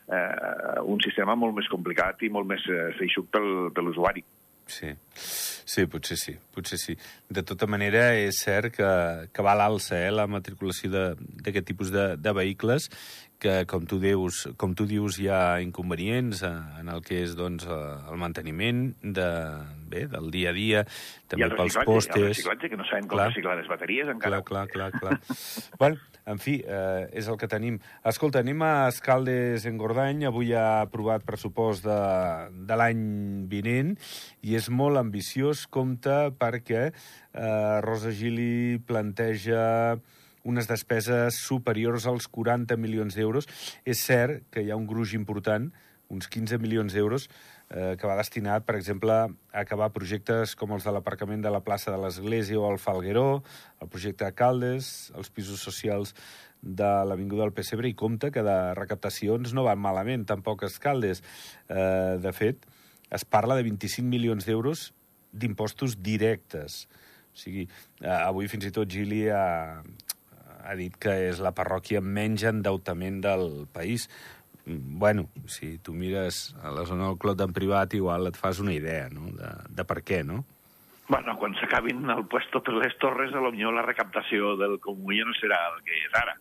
eh, 0.08 0.80
un 0.82 1.02
sistema 1.04 1.36
molt 1.38 1.54
més 1.58 1.68
complicat 1.70 2.24
i 2.26 2.32
molt 2.32 2.48
més 2.50 2.64
eh, 2.70 2.88
feixuc 2.98 3.28
pel, 3.34 3.50
per 3.74 3.84
l'usuari. 3.86 4.24
Sí. 4.66 4.94
sí, 5.12 5.84
potser 5.92 6.16
sí, 6.16 6.32
potser 6.54 6.78
sí. 6.80 6.94
De 7.28 7.42
tota 7.44 7.68
manera, 7.68 8.06
és 8.16 8.38
cert 8.40 8.72
que, 8.72 8.90
que 9.28 9.44
va 9.44 9.52
a 9.52 9.58
l'alça 9.60 9.98
eh, 10.00 10.10
la 10.12 10.26
matriculació 10.30 10.90
d'aquest 10.94 11.68
tipus 11.68 11.92
de, 11.92 12.14
de 12.16 12.32
vehicles 12.36 12.88
que, 13.44 13.54
com 13.68 13.84
tu, 13.88 13.98
dius, 14.00 14.44
com 14.60 14.72
tu 14.76 14.86
dius, 14.88 15.18
hi 15.20 15.28
ha 15.28 15.60
inconvenients 15.64 16.40
eh, 16.46 16.52
en 16.80 16.88
el 16.92 17.04
que 17.04 17.20
és 17.24 17.34
doncs, 17.36 17.66
eh, 17.68 17.82
el 18.10 18.20
manteniment 18.20 18.86
de, 19.04 19.28
bé, 19.90 20.06
del 20.10 20.30
dia 20.32 20.54
a 20.54 20.56
dia, 20.56 20.84
també 21.28 21.50
pels 21.52 21.76
postes... 21.84 22.16
I 22.16 22.24
el 22.24 22.32
reciclatge, 22.32 22.70
que 22.72 22.80
no 22.80 22.88
sabem 22.88 23.08
com 23.08 23.18
clar, 23.18 23.28
reciclar 23.32 23.58
les 23.60 23.68
bateries 23.70 24.10
encara. 24.14 24.40
Clar, 24.48 24.66
clar, 24.72 24.90
clar. 24.96 25.18
clar. 25.20 25.40
bueno, 25.82 26.00
en 26.30 26.40
fi, 26.40 26.56
eh, 26.64 27.04
és 27.12 27.28
el 27.28 27.36
que 27.40 27.50
tenim. 27.52 27.76
Escolta, 28.08 28.40
anem 28.40 28.64
a 28.64 28.72
Escaldes 28.88 29.68
en 29.68 29.76
Gordany. 29.80 30.24
Avui 30.30 30.54
ha 30.56 30.80
aprovat 30.86 31.26
pressupost 31.28 31.84
de, 31.84 32.00
de 32.64 32.80
l'any 32.80 33.04
vinent 33.50 33.92
i 34.40 34.56
és 34.56 34.70
molt 34.72 35.00
ambiciós, 35.00 35.66
compte, 35.68 36.16
perquè 36.40 36.88
eh, 36.88 37.76
Rosa 37.84 38.14
Gili 38.16 38.80
planteja 38.88 39.64
unes 40.44 40.68
despeses 40.68 41.40
superiors 41.40 42.06
als 42.06 42.28
40 42.28 42.76
milions 42.80 43.16
d'euros. 43.16 43.48
És 43.84 44.04
cert 44.04 44.44
que 44.52 44.62
hi 44.62 44.70
ha 44.70 44.78
un 44.78 44.86
gruix 44.86 45.14
important, 45.16 45.70
uns 46.12 46.28
15 46.28 46.60
milions 46.60 46.92
d'euros, 46.92 47.28
eh, 47.70 47.96
que 47.98 48.06
va 48.06 48.16
destinat, 48.20 48.64
per 48.68 48.76
exemple, 48.76 49.12
a 49.14 49.62
acabar 49.64 49.90
projectes 49.92 50.54
com 50.54 50.74
els 50.76 50.84
de 50.84 50.92
l'aparcament 50.92 51.42
de 51.42 51.52
la 51.52 51.62
plaça 51.64 51.90
de 51.90 51.98
l'Església 52.00 52.60
o 52.60 52.70
el 52.70 52.78
Falgueró, 52.78 53.42
el 53.80 53.88
projecte 53.88 54.28
de 54.28 54.34
Caldes, 54.36 55.10
els 55.16 55.30
pisos 55.30 55.64
socials 55.64 56.14
de 56.60 56.90
l'Avinguda 57.08 57.44
del 57.44 57.56
Pessebre, 57.56 57.88
i 57.88 57.96
compte 57.96 58.30
que 58.32 58.44
de 58.44 58.58
recaptacions 58.78 59.52
no 59.56 59.66
van 59.66 59.80
malament, 59.80 60.24
tampoc 60.28 60.64
els 60.64 60.78
Caldes. 60.80 61.24
Eh, 61.68 62.16
de 62.20 62.32
fet, 62.36 62.68
es 63.10 63.24
parla 63.24 63.56
de 63.56 63.64
25 63.66 64.08
milions 64.08 64.46
d'euros 64.46 64.92
d'impostos 65.32 65.98
directes. 66.02 66.84
O 67.34 67.36
sigui, 67.36 67.66
eh, 68.00 68.08
avui 68.08 68.46
fins 68.48 68.68
i 68.68 68.72
tot 68.74 68.88
Gili 68.90 69.24
ha, 69.28 69.82
ha 70.64 70.74
dit 70.78 70.96
que 71.00 71.12
és 71.28 71.42
la 71.44 71.52
parròquia 71.56 72.00
amb 72.00 72.10
menys 72.16 72.46
endeutament 72.48 73.20
del 73.24 73.66
país. 73.72 74.08
Bueno, 74.64 75.28
si 75.46 75.76
tu 75.78 75.92
mires 75.92 76.54
a 76.62 76.72
la 76.72 76.86
zona 76.88 77.10
del 77.10 77.18
Clot 77.20 77.40
en 77.44 77.52
privat, 77.52 77.94
igual 77.94 78.30
et 78.30 78.40
fas 78.40 78.60
una 78.64 78.72
idea 78.72 79.10
no? 79.12 79.28
de, 79.36 79.50
de 79.68 79.84
per 79.84 80.00
què, 80.00 80.22
no? 80.24 80.40
Bueno, 81.06 81.36
quan 81.36 81.52
s'acabin 81.60 82.08
el 82.08 82.24
puesto 82.32 82.62
per 82.64 82.78
les 82.80 82.96
torres, 82.96 83.34
a 83.34 83.42
lo 83.44 83.52
la 83.52 83.84
recaptació 83.84 84.56
del 84.56 84.78
ja 84.80 85.24
no 85.28 85.34
serà 85.36 85.60
el 85.74 85.82
que 85.84 85.92
és 86.00 86.14
ara. 86.16 86.38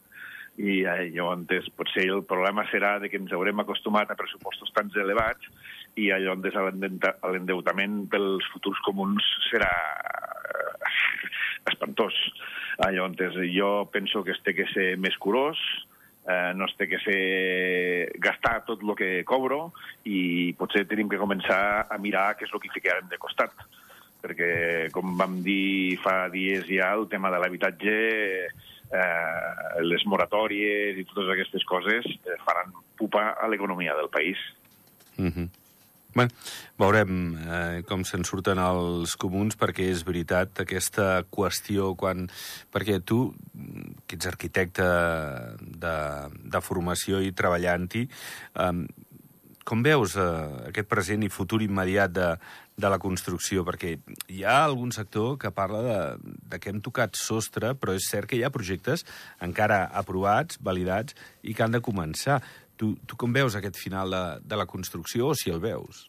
I 0.56 0.84
eh, 0.86 1.10
llavors 1.12 1.68
potser 1.76 2.06
el 2.08 2.24
problema 2.24 2.64
serà 2.72 3.00
de 3.00 3.10
que 3.10 3.18
ens 3.18 3.34
haurem 3.34 3.60
acostumat 3.60 4.12
a 4.12 4.16
pressupostos 4.16 4.72
tan 4.72 4.92
elevats 4.96 5.50
i 5.98 6.08
llavors 6.14 6.56
l'endeutament 7.26 8.08
pels 8.08 8.46
futurs 8.54 8.80
comuns 8.86 9.26
serà 9.50 9.72
eh, 10.48 11.63
espantós. 11.84 12.16
Ah, 12.80 12.92
llavors, 12.92 13.36
jo 13.54 13.90
penso 13.92 14.24
que 14.24 14.32
es 14.32 14.42
té 14.44 14.56
que 14.56 14.66
ser 14.72 14.98
més 14.98 15.18
curós, 15.18 15.60
eh, 16.28 16.54
no 16.56 16.66
es 16.66 16.76
té 16.78 16.88
que 16.88 17.00
ser 17.04 18.12
gastar 18.20 18.64
tot 18.66 18.82
el 18.82 18.96
que 18.96 19.24
cobro 19.28 19.74
i 20.06 20.54
potser 20.58 20.88
tenim 20.88 21.10
que 21.10 21.20
començar 21.20 21.88
a 21.90 21.98
mirar 22.00 22.34
què 22.38 22.48
és 22.48 22.54
el 22.54 22.62
que 22.64 22.74
ficarem 22.74 23.10
de 23.12 23.20
costat. 23.20 23.52
Perquè, 24.24 24.90
com 24.96 25.18
vam 25.20 25.42
dir 25.44 26.00
fa 26.00 26.30
dies 26.32 26.64
ja, 26.70 26.94
el 26.96 27.10
tema 27.12 27.30
de 27.30 27.42
l'habitatge, 27.44 27.96
eh, 28.48 29.82
les 29.84 30.06
moratòries 30.08 30.98
i 30.98 31.04
totes 31.10 31.34
aquestes 31.34 31.66
coses 31.68 32.08
eh, 32.08 32.40
faran 32.46 32.72
pupa 32.96 33.34
a 33.36 33.50
l'economia 33.52 33.98
del 34.00 34.10
país. 34.10 34.40
Mm 35.18 35.30
-hmm. 35.30 35.48
Bé, 36.14 36.28
veurem 36.78 37.14
eh, 37.42 37.80
com 37.90 38.04
se'n 38.06 38.22
surten 38.28 38.60
els 38.62 39.16
comuns, 39.18 39.58
perquè 39.58 39.88
és 39.90 40.04
veritat 40.06 40.62
aquesta 40.62 41.24
qüestió 41.34 41.96
quan... 41.98 42.28
Perquè 42.74 43.00
tu, 43.02 43.24
que 44.06 44.20
ets 44.20 44.30
arquitecte 44.30 44.86
de, 45.58 45.96
de 46.54 46.62
formació 46.62 47.24
i 47.26 47.34
treballant-hi, 47.34 48.06
eh, 48.06 48.72
com 49.64 49.82
veus 49.84 50.18
eh, 50.20 50.28
aquest 50.70 50.90
present 50.92 51.24
i 51.24 51.32
futur 51.32 51.62
immediat 51.64 52.14
de, 52.14 52.30
de 52.78 52.90
la 52.92 53.00
construcció? 53.02 53.64
Perquè 53.66 53.96
hi 54.30 54.44
ha 54.44 54.58
algun 54.64 54.92
sector 54.96 55.38
que 55.42 55.54
parla 55.56 55.82
de, 55.86 56.00
de 56.52 56.60
que 56.60 56.70
hem 56.70 56.82
tocat 56.84 57.18
sostre, 57.20 57.74
però 57.80 57.96
és 57.98 58.10
cert 58.12 58.30
que 58.30 58.38
hi 58.38 58.44
ha 58.44 58.54
projectes 58.54 59.06
encara 59.42 59.86
aprovats, 60.04 60.60
validats, 60.62 61.16
i 61.42 61.56
que 61.56 61.66
han 61.66 61.76
de 61.76 61.84
començar. 61.84 62.42
Tu, 62.78 62.96
tu 63.08 63.18
com 63.20 63.34
veus 63.34 63.56
aquest 63.56 63.78
final 63.78 64.12
de, 64.12 64.24
de 64.44 64.58
la 64.60 64.66
construcció, 64.66 65.30
o 65.32 65.38
si 65.38 65.54
el 65.54 65.62
veus? 65.64 66.08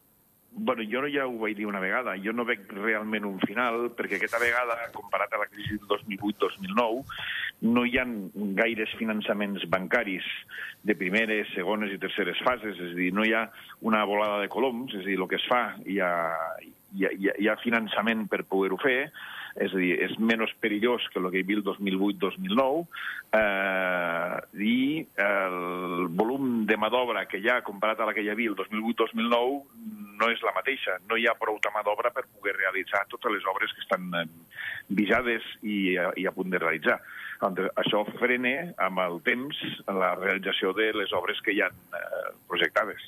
bueno, 0.56 0.83
jo 0.87 1.02
ja 1.11 1.26
ho 1.26 1.38
vaig 1.38 1.56
dir 1.59 1.66
una 1.66 1.80
vegada, 1.83 2.14
jo 2.23 2.33
no 2.33 2.44
veig 2.47 2.62
realment 2.71 3.26
un 3.26 3.40
final, 3.42 3.88
perquè 3.97 4.16
aquesta 4.18 4.38
vegada, 4.38 4.76
comparat 4.94 5.33
a 5.35 5.40
la 5.42 5.49
crisi 5.50 5.75
del 5.80 5.88
2008-2009, 5.90 7.02
no 7.75 7.85
hi 7.85 7.99
ha 7.99 8.04
gaires 8.61 8.94
finançaments 8.99 9.66
bancaris 9.71 10.26
de 10.87 10.94
primeres, 10.99 11.50
segones 11.56 11.92
i 11.92 11.99
terceres 11.99 12.38
fases, 12.47 12.78
és 12.78 12.94
a 12.94 12.99
dir, 12.99 13.11
no 13.14 13.26
hi 13.26 13.35
ha 13.35 13.49
una 13.83 14.04
volada 14.06 14.38
de 14.42 14.50
coloms, 14.52 14.94
és 14.94 15.02
a 15.02 15.11
dir, 15.11 15.18
el 15.18 15.28
que 15.30 15.40
es 15.42 15.49
fa, 15.50 15.64
hi 15.87 15.99
ha, 15.99 16.12
hi 16.94 17.09
ha, 17.09 17.14
hi 17.35 17.50
ha 17.50 17.59
finançament 17.64 18.28
per 18.30 18.44
poder-ho 18.47 18.78
fer, 18.83 19.11
és 19.54 19.75
a 19.75 19.78
dir, 19.78 19.92
és 20.02 20.14
menys 20.18 20.52
perillós 20.62 21.04
que 21.12 21.20
el 21.20 21.30
que 21.30 21.40
hi 21.40 21.44
havia 21.46 21.61
el 21.61 21.66
2008-2009, 21.66 22.84
eh, 23.38 24.38
i 24.66 24.78
el 25.25 26.08
volum 26.18 26.64
de 26.66 26.78
mà 26.80 26.90
d'obra 26.90 27.26
que 27.30 27.38
hi 27.38 27.50
ha 27.50 27.62
comparat 27.66 28.00
a 28.00 28.08
la 28.08 28.14
que 28.16 28.25
hi 28.25 28.32
havia 28.32 28.50
el 28.50 28.58
2008-2009 28.58 30.02
no 30.18 30.30
és 30.30 30.42
la 30.46 30.54
mateixa. 30.54 30.99
No 31.11 31.18
hi 31.18 31.26
ha 31.26 31.34
prou 31.38 31.58
mà 31.75 31.82
d'obra 31.87 32.12
per 32.14 32.25
poder 32.26 32.54
realitzar 32.56 33.04
totes 33.11 33.32
les 33.34 33.46
obres 33.50 33.73
que 33.75 33.82
estan 33.82 34.11
eh, 34.14 34.25
visades 34.88 35.42
i, 35.62 35.94
i 35.94 36.26
a 36.26 36.34
punt 36.34 36.50
de 36.50 36.62
realitzar. 36.62 37.00
Això 37.80 38.04
frena 38.18 38.73
amb 38.80 39.02
el 39.04 39.20
temps 39.26 39.58
la 39.90 40.14
realització 40.14 40.73
de 40.73 40.92
les 40.96 41.12
obres 41.12 41.40
que 41.44 41.52
hi 41.52 41.61
ha 41.64 41.70
eh, 41.70 42.32
projectades. 42.49 43.02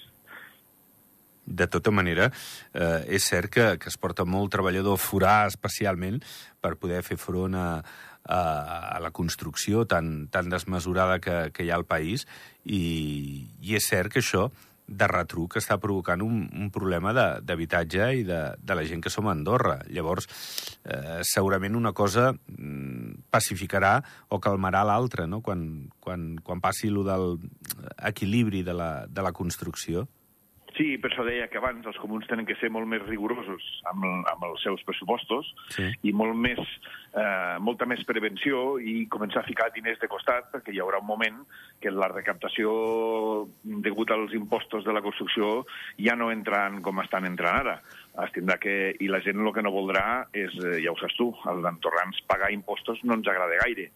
De 1.47 1.69
tota 1.71 1.93
manera, 1.95 2.31
eh, 2.75 3.17
és 3.17 3.23
cert 3.31 3.53
que, 3.55 3.67
que 3.79 3.91
es 3.93 3.97
porta 3.97 4.26
molt 4.26 4.50
treballador 4.50 4.99
a 4.99 5.03
forar 5.03 5.47
especialment 5.47 6.19
per 6.61 6.75
poder 6.75 7.05
fer 7.07 7.17
front 7.23 7.55
a, 7.55 7.69
a, 8.26 8.41
a 8.97 9.00
la 9.00 9.12
construcció 9.15 9.87
tan, 9.87 10.26
tan 10.29 10.50
desmesurada 10.50 11.21
que, 11.23 11.37
que 11.55 11.65
hi 11.65 11.71
ha 11.71 11.79
al 11.79 11.87
país 11.87 12.26
i, 12.65 13.47
i 13.62 13.76
és 13.79 13.87
cert 13.87 14.12
que 14.12 14.25
això 14.25 14.49
de 14.87 15.07
retruc 15.11 15.57
està 15.59 15.76
provocant 15.83 16.23
un, 16.23 16.45
un 16.55 16.71
problema 16.71 17.12
d'habitatge 17.15 18.07
i 18.21 18.23
de, 18.26 18.41
de 18.59 18.76
la 18.79 18.85
gent 18.87 19.03
que 19.03 19.11
som 19.11 19.26
a 19.26 19.35
Andorra. 19.35 19.81
Llavors, 19.91 20.29
eh, 20.87 21.23
segurament 21.26 21.75
una 21.75 21.93
cosa 21.93 22.31
mm, 22.33 23.26
pacificarà 23.35 23.97
o 24.31 24.38
calmarà 24.43 24.85
l'altra, 24.87 25.26
no?, 25.26 25.43
quan, 25.43 25.91
quan, 26.00 26.37
quan 26.43 26.62
passi 26.62 26.91
allò 26.93 27.03
del 27.07 27.26
equilibri 27.99 28.62
de 28.67 28.76
la, 28.79 28.91
de 29.11 29.26
la 29.26 29.35
construcció. 29.35 30.07
Sí, 30.76 30.99
per 31.00 31.09
això 31.09 31.25
deia 31.25 31.47
que 31.49 31.56
abans 31.56 31.87
els 31.88 31.97
comuns 31.97 32.26
tenen 32.28 32.45
que 32.45 32.56
ser 32.61 32.68
molt 32.73 32.88
més 32.90 33.00
rigorosos 33.06 33.64
amb, 33.88 34.04
amb 34.28 34.42
els 34.50 34.61
seus 34.61 34.83
pressupostos 34.85 35.49
sí. 35.73 35.87
i 36.04 36.12
molt 36.12 36.37
més, 36.37 36.61
eh, 37.16 37.56
molta 37.64 37.88
més 37.88 38.02
prevenció 38.04 38.76
i 38.76 39.06
començar 39.12 39.40
a 39.40 39.49
ficar 39.49 39.71
diners 39.73 40.02
de 40.02 40.11
costat 40.12 40.50
perquè 40.52 40.75
hi 40.75 40.83
haurà 40.85 41.00
un 41.00 41.09
moment 41.09 41.38
que 41.80 41.92
la 41.95 42.11
recaptació 42.12 42.75
degut 43.87 44.12
als 44.12 44.37
impostos 44.37 44.85
de 44.85 44.92
la 44.92 45.00
construcció 45.04 45.64
ja 45.97 46.16
no 46.18 46.28
entran 46.35 46.83
com 46.85 47.00
estan 47.00 47.25
entrant 47.25 47.62
ara. 47.64 47.78
Es 48.26 48.33
tindrà 48.37 48.59
que, 48.61 48.92
I 49.00 49.09
la 49.09 49.23
gent 49.25 49.40
el 49.40 49.52
que 49.56 49.64
no 49.64 49.73
voldrà 49.73 50.26
és, 50.37 50.52
eh, 50.61 50.80
ja 50.85 50.92
ho 50.92 51.00
saps 51.00 51.16
tu, 51.16 51.30
als 51.49 51.64
andorrans 51.64 52.21
pagar 52.28 52.52
impostos 52.52 53.00
no 53.04 53.16
ens 53.16 53.33
agrada 53.33 53.64
gaire. 53.64 53.88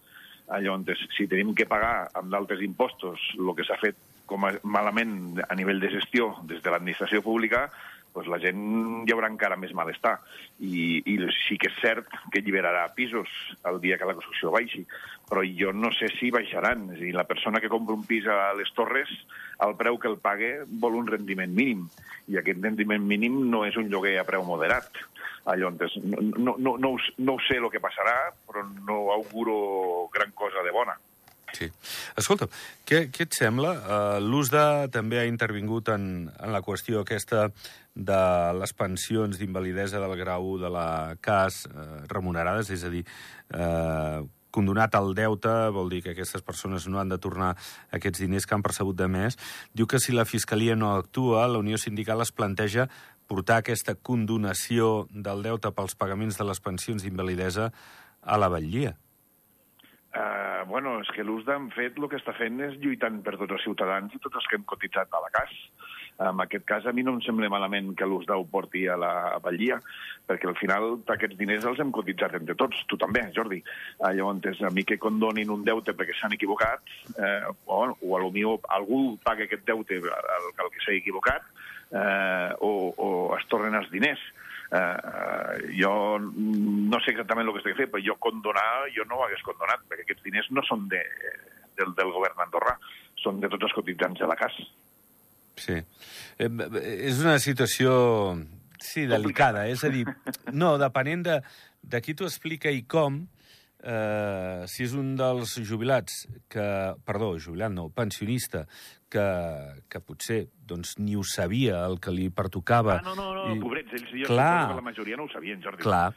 Llavors, 0.51 1.05
si 1.15 1.29
tenim 1.31 1.53
que 1.55 1.69
pagar 1.69 2.09
amb 2.19 2.33
d'altres 2.33 2.65
impostos 2.65 3.21
el 3.39 3.53
que 3.55 3.69
s'ha 3.69 3.77
fet 3.79 4.01
com 4.31 4.47
a, 4.47 4.55
malament 4.63 5.41
a 5.43 5.57
nivell 5.59 5.83
de 5.83 5.91
gestió 5.93 6.37
des 6.47 6.63
de 6.63 6.71
l'administració 6.73 7.23
pública, 7.27 7.67
doncs 8.15 8.29
la 8.31 8.41
gent 8.43 8.61
hi 9.07 9.13
haurà 9.15 9.29
encara 9.31 9.59
més 9.59 9.73
malestar. 9.77 10.17
I, 10.59 11.01
I 11.07 11.17
sí 11.45 11.59
que 11.61 11.71
és 11.71 11.79
cert 11.83 12.09
que 12.33 12.43
alliberarà 12.43 12.89
pisos 12.97 13.31
el 13.71 13.81
dia 13.83 13.99
que 13.99 14.09
la 14.09 14.17
construcció 14.19 14.51
baixi, 14.55 14.83
però 15.31 15.45
jo 15.47 15.73
no 15.77 15.93
sé 15.95 16.11
si 16.17 16.33
baixaran. 16.35 16.89
És 16.95 16.99
a 16.99 17.05
dir, 17.05 17.15
la 17.15 17.27
persona 17.29 17.63
que 17.63 17.71
compra 17.73 17.95
un 17.95 18.07
pis 18.07 18.27
a 18.27 18.53
les 18.59 18.73
Torres, 18.75 19.13
el 19.67 19.77
preu 19.79 19.99
que 20.03 20.11
el 20.11 20.19
pague 20.23 20.51
vol 20.83 20.99
un 20.99 21.11
rendiment 21.11 21.55
mínim, 21.55 21.87
i 22.31 22.39
aquest 22.41 22.63
rendiment 22.65 23.07
mínim 23.07 23.45
no 23.51 23.63
és 23.69 23.79
un 23.79 23.91
lloguer 23.93 24.19
a 24.19 24.27
preu 24.27 24.47
moderat. 24.47 24.91
Llavors, 25.51 25.95
no, 26.05 26.19
no, 26.37 26.57
no, 26.59 26.77
no, 26.79 26.91
no 27.19 27.37
sé 27.47 27.57
el 27.59 27.71
que 27.73 27.83
passarà, 27.83 28.17
però 28.47 28.67
no 28.87 28.99
auguro 29.15 30.11
gran 30.15 30.35
cosa 30.37 30.63
de 30.67 30.75
bona. 30.75 30.99
Sí. 31.57 31.69
Escolta, 32.21 32.49
què, 32.87 33.07
què 33.13 33.27
et 33.27 33.37
sembla? 33.37 33.75
Uh, 33.77 34.17
L'USDA 34.23 34.89
també 34.93 35.21
ha 35.21 35.29
intervingut 35.29 35.91
en, 35.95 36.05
en 36.31 36.53
la 36.55 36.63
qüestió 36.65 37.03
aquesta 37.03 37.49
de 37.95 38.21
les 38.57 38.75
pensions 38.77 39.39
d'invalidesa 39.39 40.01
del 40.03 40.17
grau 40.21 40.55
de 40.63 40.71
la 40.73 40.89
CAS 41.23 41.65
uh, 41.71 41.89
remunerades, 42.13 42.71
és 42.71 42.85
a 42.87 42.93
dir, 42.93 43.03
uh, 43.55 44.23
condonat 44.51 44.95
al 44.99 45.13
deute, 45.15 45.53
vol 45.75 45.91
dir 45.91 46.03
que 46.05 46.15
aquestes 46.15 46.43
persones 46.43 46.87
no 46.91 47.01
han 47.01 47.11
de 47.11 47.21
tornar 47.23 47.53
aquests 47.95 48.23
diners 48.25 48.47
que 48.47 48.57
han 48.57 48.67
percebut 48.67 48.99
de 48.99 49.07
més. 49.11 49.39
Diu 49.75 49.87
que 49.91 50.01
si 50.03 50.15
la 50.15 50.27
Fiscalia 50.27 50.77
no 50.77 50.95
actua, 50.97 51.47
la 51.49 51.63
Unió 51.63 51.79
Sindical 51.79 52.23
es 52.25 52.35
planteja 52.35 52.89
portar 53.31 53.61
aquesta 53.61 53.95
condonació 53.95 55.07
del 55.11 55.45
deute 55.47 55.71
pels 55.71 55.95
pagaments 55.95 56.39
de 56.39 56.47
les 56.49 56.61
pensions 56.61 57.07
d'invalidesa 57.07 57.71
a 58.23 58.39
la 58.43 58.51
batllia. 58.51 58.97
Bueno, 60.67 60.99
és 61.01 61.11
que 61.15 61.25
l'ús 61.27 61.45
d'en 61.47 61.69
fet 61.75 61.99
el 61.99 62.09
que 62.11 62.19
està 62.19 62.35
fent 62.37 62.61
és 62.65 62.77
lluitant 62.83 63.21
per 63.27 63.37
tots 63.39 63.57
els 63.57 63.65
ciutadans 63.67 64.15
i 64.15 64.21
tots 64.23 64.41
els 64.41 64.49
que 64.49 64.59
hem 64.59 64.67
cotitzat 64.69 65.13
a 65.13 65.23
la 65.25 65.31
CAS. 65.35 65.53
En 66.21 66.41
aquest 66.45 66.67
cas, 66.69 66.85
a 66.85 66.93
mi 66.93 67.05
no 67.07 67.15
em 67.17 67.21
sembla 67.25 67.49
malament 67.53 67.95
que 67.97 68.09
l'ús 68.09 68.27
ho 68.29 68.43
porti 68.53 68.83
a 68.89 68.97
la 69.01 69.13
batllia, 69.41 69.79
perquè 70.29 70.51
al 70.51 70.59
final 70.61 70.99
aquests 71.15 71.39
diners 71.39 71.65
els 71.71 71.81
hem 71.81 71.93
cotitzat 71.97 72.37
entre 72.37 72.57
tots, 72.61 72.83
tu 72.91 72.99
també, 73.01 73.23
Jordi. 73.37 73.63
Uh, 73.99 74.13
llavors, 74.19 74.61
a 74.61 74.73
mi 74.75 74.85
que 74.85 75.01
condonin 75.01 75.51
un 75.55 75.65
deute 75.65 75.95
perquè 75.97 76.19
s'han 76.19 76.37
equivocat, 76.37 76.85
eh, 77.17 77.49
o, 77.67 77.81
o 77.89 78.17
a 78.17 78.21
lo 78.21 78.29
millor 78.35 78.61
algú 78.69 79.17
paga 79.25 79.47
aquest 79.47 79.65
deute 79.65 80.03
al, 80.03 80.53
al 80.61 80.71
que 80.75 80.85
s'ha 80.85 80.99
equivocat, 80.99 81.49
eh, 81.91 82.53
o, 82.61 82.71
o 82.97 83.09
es 83.39 83.49
tornen 83.49 83.81
els 83.81 83.91
diners 83.95 84.21
eh, 84.71 85.71
jo 85.79 85.93
no 86.21 87.01
sé 87.03 87.15
exactament 87.15 87.49
el 87.49 87.57
que 87.57 87.63
estic 87.63 87.79
fent, 87.79 87.91
però 87.95 88.05
jo 88.05 88.19
condonar, 88.23 88.69
jo 88.95 89.07
no 89.09 89.19
ho 89.19 89.25
hagués 89.27 89.43
condonat, 89.47 89.83
perquè 89.89 90.07
aquests 90.07 90.27
diners 90.27 90.51
no 90.55 90.65
són 90.69 90.87
de, 90.93 91.03
del, 91.79 91.95
del 91.99 92.15
govern 92.15 92.39
d'Andorra, 92.39 92.77
són 93.21 93.43
de 93.43 93.51
tots 93.53 93.69
els 93.69 93.77
cotitzants 93.77 94.23
de 94.23 94.31
la 94.31 94.39
casa. 94.39 94.69
Sí. 95.61 95.77
Eh, 96.41 96.51
és 97.11 97.21
una 97.21 97.37
situació, 97.43 98.39
sí, 98.81 99.05
delicada. 99.11 99.67
És 99.69 99.85
a 99.85 99.93
dir, 99.93 100.07
no, 100.53 100.77
depenent 100.81 101.27
de, 101.27 101.43
de 101.83 102.01
qui 102.05 102.17
t'ho 102.17 102.29
explica 102.31 102.73
i 102.73 102.85
com, 102.89 103.21
eh, 103.83 104.65
si 104.71 104.87
és 104.87 104.95
un 104.97 105.15
dels 105.19 105.57
jubilats 105.67 106.25
que, 106.53 106.67
perdó, 107.07 107.35
jubilat 107.39 107.75
no, 107.75 107.89
pensionista, 107.95 108.67
que, 109.11 109.27
que 109.91 110.01
potser 110.05 110.45
doncs, 110.71 110.97
ni 111.03 111.19
ho 111.19 111.27
sabia 111.27 111.85
el 111.89 111.99
que 112.03 112.15
li 112.15 112.31
pertocava. 112.33 113.01
Ah, 113.01 113.11
no, 113.11 113.17
no, 113.19 113.31
no, 113.37 113.47
i... 113.55 113.61
pobrets, 113.63 113.95
ells 113.99 114.11
jo 114.15 114.31
clar, 114.31 114.75
la 114.79 114.87
majoria 114.87 115.19
no 115.21 115.29
ho 115.29 115.33
sabien, 115.33 115.61
Jordi. 115.65 115.83
Clar, 115.85 116.09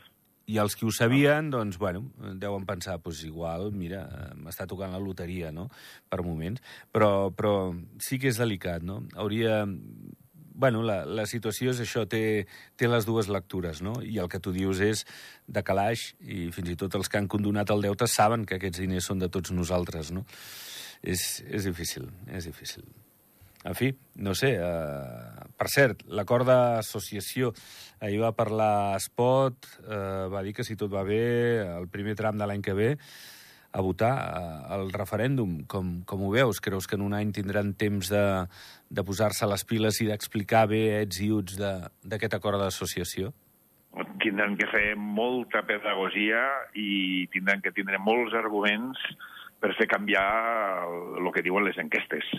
i 0.51 0.57
els 0.59 0.75
que 0.75 0.85
ho 0.85 0.91
sabien, 0.91 1.49
doncs, 1.53 1.77
bueno, 1.79 2.03
deuen 2.39 2.65
pensar, 2.67 2.97
doncs 3.03 3.21
igual, 3.27 3.69
mira, 3.75 4.03
m'està 4.35 4.67
tocant 4.67 4.91
la 4.91 4.99
loteria, 4.99 5.53
no?, 5.55 5.69
per 6.11 6.19
moments. 6.25 6.63
Però, 6.91 7.31
però 7.31 7.71
sí 8.03 8.19
que 8.19 8.31
és 8.31 8.41
delicat, 8.41 8.83
no? 8.83 9.01
Hauria 9.15 9.63
bueno, 10.53 10.83
la, 10.85 11.03
la 11.05 11.25
situació 11.25 11.71
és 11.73 11.79
això, 11.81 12.03
té, 12.09 12.45
té 12.77 12.89
les 12.89 13.07
dues 13.07 13.29
lectures, 13.31 13.81
no? 13.81 13.95
I 14.05 14.19
el 14.21 14.29
que 14.29 14.41
tu 14.43 14.53
dius 14.53 14.83
és 14.85 15.03
de 15.47 15.63
calaix, 15.65 16.11
i 16.21 16.49
fins 16.53 16.73
i 16.73 16.77
tot 16.79 16.93
els 16.99 17.09
que 17.09 17.17
han 17.19 17.29
condonat 17.31 17.73
el 17.73 17.81
deute 17.87 18.07
saben 18.07 18.45
que 18.45 18.59
aquests 18.59 18.83
diners 18.83 19.09
són 19.09 19.23
de 19.23 19.31
tots 19.33 19.55
nosaltres, 19.55 20.13
no? 20.13 20.27
És, 21.01 21.41
és 21.49 21.65
difícil, 21.67 22.07
és 22.31 22.45
difícil. 22.47 22.85
En 23.63 23.75
fi, 23.79 23.93
no 24.19 24.33
sé, 24.35 24.55
eh, 24.59 25.45
per 25.55 25.69
cert, 25.71 26.03
l'acord 26.11 26.47
d'associació, 26.47 27.53
ahir 28.03 28.19
va 28.19 28.33
parlar 28.35 28.99
Spot, 28.99 29.69
eh, 29.87 30.27
va 30.33 30.43
dir 30.43 30.53
que 30.53 30.65
si 30.67 30.75
tot 30.75 30.91
va 30.91 31.05
bé, 31.07 31.63
el 31.63 31.87
primer 31.87 32.17
tram 32.19 32.37
de 32.37 32.49
l'any 32.49 32.61
que 32.61 32.75
ve, 32.75 32.89
a 33.73 33.81
votar 33.81 34.11
al 34.69 34.91
referèndum. 34.93 35.63
Com, 35.65 36.03
com 36.05 36.21
ho 36.23 36.31
veus? 36.33 36.61
Creus 36.61 36.85
que 36.87 36.95
en 36.95 37.05
un 37.05 37.15
any 37.17 37.31
tindran 37.33 37.73
temps 37.73 38.11
de, 38.13 38.25
de 38.89 39.05
posar-se 39.05 39.49
les 39.49 39.65
piles 39.65 39.99
i 40.03 40.09
d'explicar 40.11 40.67
bé 40.69 40.83
ets 41.01 41.23
i 41.25 41.31
uts 41.33 41.57
d'aquest 41.57 42.37
acord 42.37 42.61
d'associació? 42.61 43.33
Tindran 44.21 44.55
que 44.57 44.69
fer 44.69 44.93
molta 44.97 45.63
pedagogia 45.65 46.43
i 46.77 47.25
tindran 47.33 47.61
que 47.65 47.73
tindre 47.73 47.97
molts 48.01 48.37
arguments 48.37 49.01
per 49.61 49.73
fer 49.77 49.89
canviar 49.89 50.27
el, 50.85 51.23
el 51.23 51.31
que 51.33 51.45
diuen 51.45 51.65
les 51.65 51.77
enquestes. 51.81 52.29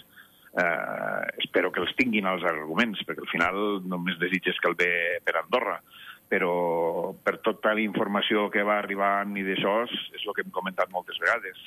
Eh, 0.54 1.22
espero 1.42 1.72
que 1.74 1.82
els 1.82 1.94
tinguin 1.98 2.28
els 2.30 2.44
arguments, 2.46 3.00
perquè 3.06 3.24
al 3.24 3.30
final 3.32 3.60
només 3.90 4.20
desitges 4.20 4.60
que 4.62 4.70
el 4.70 4.78
ve 4.78 4.92
per 5.26 5.38
Andorra 5.40 5.80
però 6.28 7.14
per 7.22 7.38
tota 7.44 7.74
la 7.76 7.82
informació 7.84 8.48
que 8.50 8.64
va 8.66 8.78
arribant 8.80 9.36
i 9.36 9.44
d'això 9.46 9.82
és 9.86 10.22
el 10.24 10.32
que 10.34 10.44
hem 10.44 10.54
comentat 10.54 10.92
moltes 10.92 11.18
vegades. 11.22 11.60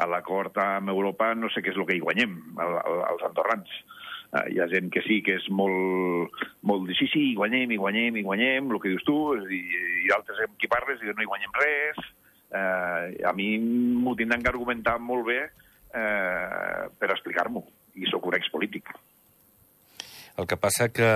A 0.00 0.06
l'acord 0.10 0.56
amb 0.62 0.90
Europa 0.90 1.32
no 1.38 1.50
sé 1.52 1.62
què 1.62 1.72
és 1.74 1.78
el 1.78 1.86
que 1.86 1.98
hi 1.98 2.02
guanyem, 2.02 2.38
els 2.58 3.26
andorrans. 3.28 3.70
Uh, 4.34 4.48
hi 4.50 4.58
ha 4.58 4.66
gent 4.70 4.88
que 4.90 5.02
sí 5.06 5.20
que 5.22 5.36
és 5.38 5.44
molt, 5.54 6.32
molt 6.66 6.88
de 6.88 6.96
sí, 6.98 7.06
sí, 7.12 7.20
hi 7.30 7.36
guanyem, 7.38 7.70
hi 7.70 7.78
guanyem, 7.78 8.16
hi 8.18 8.24
guanyem, 8.26 8.72
el 8.72 8.80
que 8.82 8.90
dius 8.90 9.04
tu, 9.06 9.18
i, 9.46 9.60
i 10.06 10.10
altres 10.16 10.40
amb 10.42 10.56
qui 10.58 10.70
parles 10.70 11.02
i 11.02 11.12
no 11.12 11.22
hi 11.22 11.30
guanyem 11.30 11.54
res. 11.60 12.00
Uh, 12.54 13.12
a 13.30 13.34
mi 13.34 13.52
m'ho 13.58 14.16
tindran 14.18 14.42
que 14.42 14.50
argumentar 14.50 14.96
molt 15.02 15.28
bé 15.28 15.38
uh, 15.94 16.92
per 16.98 17.14
explicar-m'ho, 17.14 17.64
i 17.94 18.10
sóc 18.10 18.26
un 18.26 18.38
expolític. 18.38 18.90
polític. 18.90 19.14
El 20.36 20.48
que 20.50 20.56
passa 20.58 20.88
que, 20.90 21.08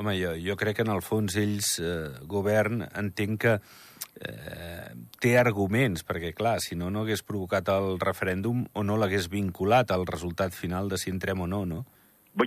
home, 0.00 0.14
jo, 0.16 0.32
jo 0.40 0.56
crec 0.56 0.78
que 0.78 0.86
en 0.86 0.92
el 0.94 1.02
fons 1.04 1.34
ells, 1.36 1.74
eh, 1.76 2.22
govern, 2.24 2.86
entenc 2.96 3.40
que 3.42 3.52
eh, 3.58 4.86
té 5.20 5.34
arguments, 5.36 6.06
perquè, 6.08 6.32
clar, 6.36 6.54
si 6.64 6.78
no, 6.80 6.88
no 6.90 7.02
hagués 7.04 7.20
provocat 7.26 7.68
el 7.74 7.98
referèndum 8.00 8.64
o 8.72 8.84
no 8.86 8.96
l'hagués 8.96 9.28
vinculat 9.32 9.92
al 9.92 10.08
resultat 10.08 10.56
final 10.56 10.88
de 10.88 11.00
si 11.02 11.12
entrem 11.12 11.44
o 11.44 11.50
no, 11.52 11.66
no? 11.68 11.84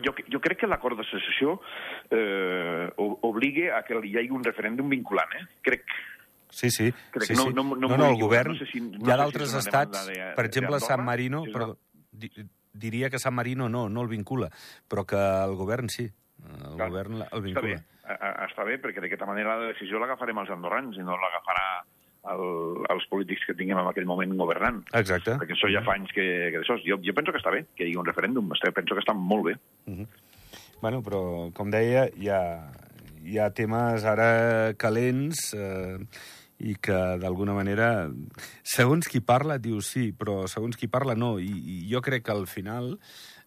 Jo, 0.05 0.13
jo 0.29 0.41
crec 0.41 0.63
que 0.63 0.69
l'acord 0.69 0.97
d'associació 0.97 1.59
eh, 2.13 2.89
obliga 2.97 3.77
a 3.77 3.83
que 3.85 3.97
hi 4.05 4.17
hagi 4.17 4.33
un 4.33 4.45
referèndum 4.45 4.89
vinculant, 4.89 5.33
eh? 5.37 5.45
Crec. 5.65 5.85
Sí, 6.49 6.71
sí. 6.71 6.91
Crec 7.11 7.27
sí, 7.27 7.35
sí. 7.35 7.41
No, 7.53 7.63
no, 7.63 7.75
no, 7.75 7.87
no, 7.87 7.97
no 7.97 8.09
el 8.09 8.19
govern... 8.19 8.53
No 8.53 8.59
sé 8.59 8.69
si, 8.71 8.81
no 8.81 9.05
hi 9.05 9.11
ha 9.13 9.19
d'altres 9.21 9.53
si 9.53 9.61
estats, 9.61 10.07
de, 10.09 10.31
per 10.35 10.45
exemple, 10.49 10.79
San 10.83 11.05
Marino... 11.05 11.45
No? 11.45 11.53
Perdó, 11.53 11.77
diria 12.79 13.09
que 13.09 13.19
San 13.19 13.33
Marino 13.33 13.69
no, 13.69 13.89
no 13.89 14.01
el 14.01 14.09
vincula, 14.09 14.49
però 14.87 15.05
que 15.05 15.19
el 15.19 15.55
govern 15.59 15.89
sí. 15.89 16.07
El 16.39 16.75
Clar, 16.77 16.89
govern 16.89 17.23
el 17.25 17.41
vincula. 17.43 17.77
Està 17.77 18.15
bé, 18.15 18.33
està 18.47 18.65
bé 18.67 18.77
perquè 18.81 19.03
d'aquesta 19.03 19.27
manera 19.27 19.57
la 19.59 19.71
decisió 19.73 19.99
l'agafarem 19.99 20.39
els 20.41 20.51
andorrans 20.55 20.97
i 20.97 21.03
no 21.05 21.17
l'agafarà 21.19 21.65
el, 22.33 22.45
els 22.93 23.05
polítics 23.11 23.45
que 23.47 23.55
tinguem 23.59 23.79
en 23.81 23.89
aquell 23.91 24.07
moment 24.07 24.33
governant. 24.39 24.81
Exacte. 24.97 25.35
Perquè 25.41 25.55
això 25.57 25.71
ja 25.71 25.83
fa 25.85 25.97
anys 25.97 26.11
que, 26.15 26.25
que 26.53 26.61
d'això. 26.61 26.79
Jo, 26.85 26.99
jo 27.03 27.15
penso 27.17 27.35
que 27.35 27.41
està 27.41 27.53
bé 27.53 27.65
que 27.75 27.85
hi 27.85 27.91
hagi 27.91 27.99
un 27.99 28.07
referèndum, 28.07 28.51
penso 28.75 28.95
que 28.95 29.03
està 29.03 29.15
molt 29.15 29.49
bé. 29.51 29.55
Uh 29.87 29.99
-huh. 29.99 30.07
Bueno, 30.81 31.03
però, 31.03 31.51
com 31.53 31.69
deia, 31.69 32.07
hi 32.15 32.29
ha, 32.29 32.71
hi 33.23 33.37
ha 33.37 33.49
temes 33.51 34.05
ara 34.05 34.73
calents 34.79 35.53
eh, 35.53 35.99
i 36.59 36.75
que 36.75 36.99
d'alguna 37.21 37.55
manera, 37.55 38.09
segons 38.63 39.07
qui 39.07 39.21
parla, 39.23 39.57
diu 39.57 39.79
sí, 39.85 40.09
però 40.11 40.43
segons 40.51 40.77
qui 40.77 40.89
parla 40.91 41.15
no. 41.15 41.37
I, 41.39 41.49
I 41.49 41.81
jo 41.91 42.01
crec 42.03 42.25
que 42.27 42.35
al 42.35 42.47
final 42.51 42.97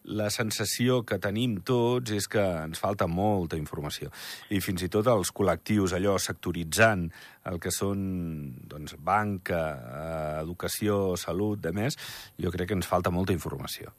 la 0.02 0.30
sensació 0.34 1.02
que 1.06 1.18
tenim 1.22 1.60
tots 1.66 2.10
és 2.16 2.26
que 2.30 2.42
ens 2.42 2.80
falta 2.82 3.06
molta 3.06 3.58
informació. 3.60 4.10
I 4.50 4.60
fins 4.64 4.82
i 4.82 4.90
tot 4.90 5.06
els 5.12 5.30
col·lectius, 5.30 5.94
allò, 5.94 6.16
sectoritzant 6.18 7.06
el 7.50 7.60
que 7.62 7.70
són 7.70 8.00
doncs, 8.68 8.96
banca, 8.98 9.62
eh, 9.72 10.40
educació, 10.42 11.16
salut, 11.16 11.60
de 11.62 11.74
més, 11.76 11.98
jo 12.40 12.50
crec 12.50 12.72
que 12.72 12.80
ens 12.80 12.90
falta 12.90 13.14
molta 13.14 13.36
informació 13.36 13.94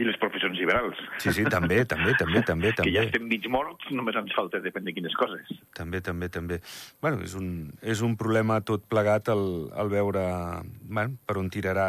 i 0.00 0.06
les 0.08 0.16
professions 0.20 0.56
liberals. 0.58 0.98
Sí, 1.20 1.32
sí, 1.36 1.44
també, 1.52 1.82
també, 1.88 2.14
també, 2.18 2.42
també. 2.50 2.72
que 2.78 2.92
ja 2.94 3.04
estem 3.06 3.26
mig 3.28 3.46
morts, 3.52 3.90
només 3.94 4.16
ens 4.18 4.32
falta 4.36 4.62
depèn 4.64 4.86
de 4.88 4.94
quines 4.96 5.16
coses. 5.20 5.52
També, 5.76 6.00
també, 6.04 6.30
també. 6.32 6.60
Bueno, 7.04 7.20
és 7.26 7.36
un, 7.38 7.50
és 7.82 8.02
un 8.06 8.16
problema 8.20 8.60
tot 8.66 8.86
plegat 8.90 9.28
el, 9.32 9.44
el 9.76 9.92
veure 9.92 10.24
bueno, 10.82 11.18
per 11.26 11.36
on 11.40 11.50
tirarà 11.52 11.88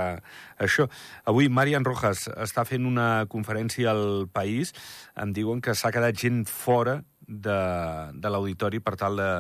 això. 0.62 0.90
Avui 1.32 1.50
Marian 1.50 1.88
Rojas 1.88 2.28
està 2.36 2.66
fent 2.68 2.88
una 2.90 3.26
conferència 3.32 3.96
al 3.96 4.28
País. 4.34 4.76
Em 5.20 5.32
diuen 5.36 5.64
que 5.64 5.76
s'ha 5.78 5.94
quedat 5.96 6.20
gent 6.20 6.44
fora 6.50 7.00
de, 7.32 7.60
de 8.14 8.32
l'auditori 8.32 8.82
per 8.84 8.98
tal 9.00 9.20
de 9.20 9.32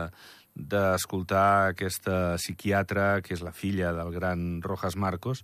d'escoltar 0.55 1.71
aquesta 1.71 2.35
psiquiatra, 2.35 3.21
que 3.23 3.33
és 3.33 3.43
la 3.43 3.53
filla 3.55 3.93
del 3.95 4.11
gran 4.13 4.61
Rojas 4.61 4.97
Marcos, 4.99 5.43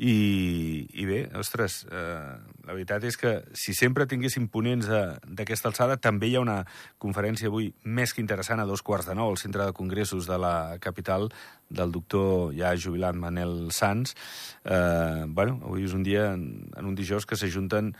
i, 0.00 0.86
i 0.96 1.04
bé, 1.06 1.20
ostres, 1.38 1.84
eh, 1.92 2.34
la 2.66 2.74
veritat 2.74 3.04
és 3.04 3.18
que 3.20 3.34
si 3.54 3.74
sempre 3.76 4.08
tinguéssim 4.10 4.48
ponents 4.52 4.88
d'aquesta 4.88 5.70
alçada, 5.70 5.98
també 6.00 6.30
hi 6.30 6.38
ha 6.38 6.44
una 6.44 6.62
conferència 6.98 7.50
avui 7.50 7.70
més 7.84 8.14
que 8.14 8.24
interessant 8.24 8.62
a 8.62 8.68
dos 8.68 8.82
quarts 8.82 9.10
de 9.10 9.16
nou 9.18 9.30
al 9.30 9.40
Centre 9.40 9.66
de 9.66 9.76
Congressos 9.76 10.26
de 10.30 10.40
la 10.40 10.78
capital 10.80 11.28
del 11.68 11.92
doctor 11.92 12.54
ja 12.56 12.72
jubilat 12.74 13.14
Manel 13.14 13.70
Sanz. 13.76 14.16
Eh, 14.64 15.26
bueno, 15.28 15.60
avui 15.62 15.86
és 15.86 15.94
un 15.94 16.02
dia, 16.02 16.32
en, 16.34 16.70
en 16.76 16.90
un 16.90 16.96
dijous, 16.98 17.28
que 17.28 17.38
s'ajunten 17.38 17.94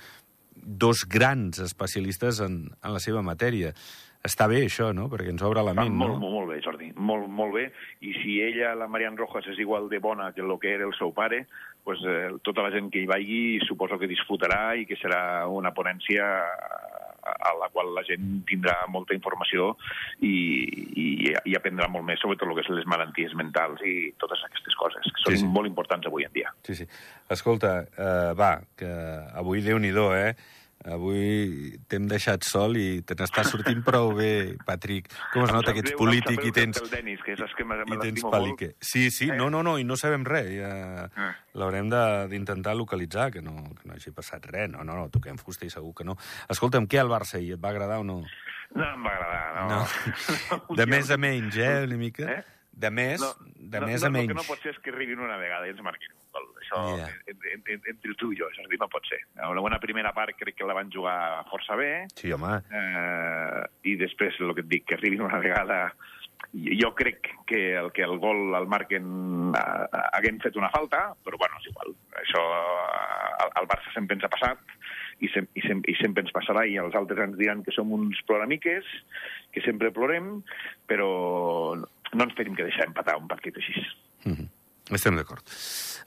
dos 0.60 1.06
grans 1.08 1.58
especialistes 1.58 2.40
en, 2.40 2.62
en 2.82 2.94
la 2.96 3.00
seva 3.00 3.22
matèria. 3.22 3.74
Està 4.26 4.46
bé, 4.50 4.64
això, 4.66 4.90
no? 4.96 5.08
Perquè 5.12 5.32
ens 5.32 5.42
obre 5.46 5.64
la 5.64 5.74
ment, 5.76 5.92
molt, 5.92 6.16
no? 6.16 6.20
molt, 6.20 6.34
molt 6.36 6.52
bé, 6.52 6.60
Jordi, 6.64 6.90
molt, 6.96 7.28
molt 7.28 7.54
bé. 7.56 7.66
I 8.04 8.14
si 8.20 8.38
ella, 8.44 8.74
la 8.76 8.88
Marian 8.88 9.16
Rojas, 9.16 9.48
és 9.52 9.60
igual 9.62 9.88
de 9.88 9.98
bona 9.98 10.32
que 10.36 10.44
el 10.44 10.58
que 10.60 10.74
era 10.74 10.84
el 10.84 10.94
seu 10.98 11.14
pare, 11.16 11.46
pues, 11.84 12.02
eh, 12.04 12.28
tota 12.44 12.62
la 12.62 12.72
gent 12.74 12.90
que 12.92 13.00
hi 13.00 13.08
vagi 13.08 13.42
suposo 13.64 13.98
que 13.98 14.10
disfrutarà 14.10 14.76
i 14.76 14.84
que 14.86 14.98
serà 15.00 15.48
una 15.48 15.72
ponència 15.72 16.26
a 17.20 17.52
la 17.58 17.68
qual 17.72 17.92
la 17.94 18.02
gent 18.06 18.42
tindrà 18.48 18.74
molta 18.88 19.14
informació 19.16 19.74
i, 20.24 20.32
i, 20.96 21.08
i 21.32 21.56
aprendrà 21.56 21.88
molt 21.92 22.06
més 22.08 22.20
sobre 22.22 22.38
tot 22.40 22.48
el 22.48 22.56
que 22.58 22.64
són 22.66 22.78
les 22.78 22.88
malalties 22.88 23.34
mentals 23.38 23.82
i 23.86 24.12
totes 24.20 24.44
aquestes 24.46 24.76
coses, 24.80 25.04
que 25.04 25.24
són 25.24 25.36
Sí, 25.36 25.42
sí, 25.44 25.50
molt 25.52 25.68
importants 25.68 26.08
avui 26.08 26.26
en 26.26 26.32
dia. 26.34 26.52
Sí, 26.66 26.74
sí. 26.80 26.88
Escolta, 27.30 27.74
uh, 27.92 28.32
va, 28.38 28.56
que 28.76 28.90
avui 29.38 29.62
Déu-n'hi-do, 29.64 30.08
eh? 30.16 30.32
Avui 30.88 31.76
t'hem 31.92 32.06
deixat 32.08 32.42
sol 32.48 32.76
i 32.80 33.02
te 33.04 33.12
n'està 33.18 33.42
sortint 33.44 33.82
prou 33.84 34.14
bé, 34.16 34.56
Patric. 34.64 35.10
Com 35.34 35.44
es 35.44 35.52
nota 35.52 35.74
que 35.76 35.82
ets 35.84 35.92
polític 35.98 36.40
i 36.48 36.52
tens... 36.56 36.80
El 36.80 36.88
Denis, 36.88 37.20
que 37.26 37.34
saps 37.36 37.52
que 37.58 37.66
me, 37.68 37.76
I 37.84 37.98
tens 38.00 38.22
palique. 38.24 38.70
Sí, 38.80 39.10
sí, 39.10 39.28
Eh? 39.28 39.36
no, 39.36 39.50
no, 39.52 39.60
no, 39.62 39.76
i 39.78 39.84
no 39.84 39.96
sabem 40.00 40.24
res. 40.24 40.48
Ja 40.56 40.70
Eh. 41.10 41.30
l'haurem 41.60 41.90
de- 41.92 42.28
d'intentar 42.32 42.74
localitzar, 42.76 43.30
que 43.30 43.42
no, 43.42 43.56
que 43.76 43.88
no 43.88 43.94
hagi 43.94 44.10
passat 44.16 44.46
res. 44.46 44.70
No, 44.70 44.82
no, 44.82 44.96
no, 44.96 45.08
toquem 45.10 45.36
fusta 45.36 45.66
i 45.66 45.70
segur 45.70 45.92
que 45.94 46.04
no. 46.04 46.16
Escolta'm, 46.48 46.88
què 46.88 46.98
al 47.00 47.12
Barça 47.12 47.36
ahir? 47.36 47.52
Et 47.58 47.60
va 47.62 47.68
agradar 47.74 48.00
o 48.00 48.04
no? 48.04 48.22
No 48.74 48.84
em 48.94 49.04
va 49.04 49.12
agradar, 49.18 49.68
no. 49.68 49.84
No. 49.84 50.76
De 50.80 50.86
més 50.86 51.10
a 51.10 51.16
menys, 51.18 51.56
eh, 51.58 51.84
una 51.84 51.96
mica? 52.00 52.24
Eh? 52.38 52.44
De 52.70 52.88
més, 52.90 53.20
de 53.20 53.80
més 53.84 54.00
no, 54.00 54.06
a 54.06 54.10
menys. 54.14 54.30
El 54.30 54.32
que 54.32 54.38
no 54.38 54.46
pot 54.46 54.62
ser 54.62 54.72
és 54.72 54.78
que 54.80 54.92
arribin 54.94 55.20
una 55.20 55.36
vegada 55.40 55.66
i 55.68 55.74
ens 55.74 55.82
marquin 55.84 56.14
un 56.14 56.28
gol. 56.32 56.46
Això, 56.62 56.82
yeah. 56.96 57.10
entre, 57.28 57.76
entre 57.92 58.14
tu 58.16 58.30
i 58.32 58.38
jo, 58.38 58.48
Jordi, 58.56 58.78
no 58.80 58.88
pot 58.92 59.04
ser. 59.10 59.18
Una 59.50 59.64
bona 59.64 59.80
primera 59.82 60.14
part 60.16 60.38
crec 60.38 60.56
que 60.60 60.68
la 60.68 60.76
van 60.78 60.92
jugar 60.92 61.44
força 61.50 61.76
bé, 61.76 62.06
Sí, 62.16 62.32
home. 62.32 62.54
eh, 62.70 63.60
i 63.90 63.96
després, 64.00 64.38
el 64.40 64.54
que 64.54 64.64
et 64.64 64.70
dic, 64.70 64.86
que 64.88 64.98
arribin 65.00 65.26
una 65.26 65.42
vegada... 65.42 65.90
Jo 66.50 66.88
crec 66.98 67.28
que 67.46 67.76
el 67.78 67.92
que 67.94 68.02
el 68.02 68.16
gol 68.18 68.56
el 68.58 68.64
marquen 68.66 69.52
eh, 69.54 69.98
haguem 70.16 70.40
fet 70.42 70.56
una 70.58 70.70
falta, 70.72 71.12
però 71.22 71.38
bueno, 71.38 71.60
és 71.60 71.68
igual. 71.70 71.92
Això 72.24 72.40
eh, 72.40 73.44
al, 73.44 73.52
al 73.60 73.68
Barça 73.70 73.92
sempre 73.94 74.16
ens 74.16 74.24
ha 74.26 74.32
passat 74.32 74.72
i, 75.20 75.28
sem 75.30 75.46
i, 75.54 75.62
sem 75.66 75.82
i 75.86 75.94
sempre 76.00 76.24
ens 76.24 76.32
passarà 76.34 76.64
i 76.66 76.78
els 76.80 76.96
altres 76.98 77.20
ens 77.22 77.38
diran 77.38 77.62
que 77.62 77.74
som 77.76 77.92
uns 77.94 78.18
ploramiques, 78.26 78.88
que 79.54 79.62
sempre 79.62 79.92
plorem, 79.94 80.40
però 80.90 81.10
no 82.14 82.24
ens 82.24 82.34
tenim 82.34 82.54
que 82.56 82.64
deixar 82.66 82.86
empatar 82.88 83.16
un 83.18 83.28
partit 83.28 83.56
així. 83.56 83.74
Mm 84.24 84.32
-hmm. 84.34 84.48
Estem 84.90 85.14
d'acord. 85.14 85.44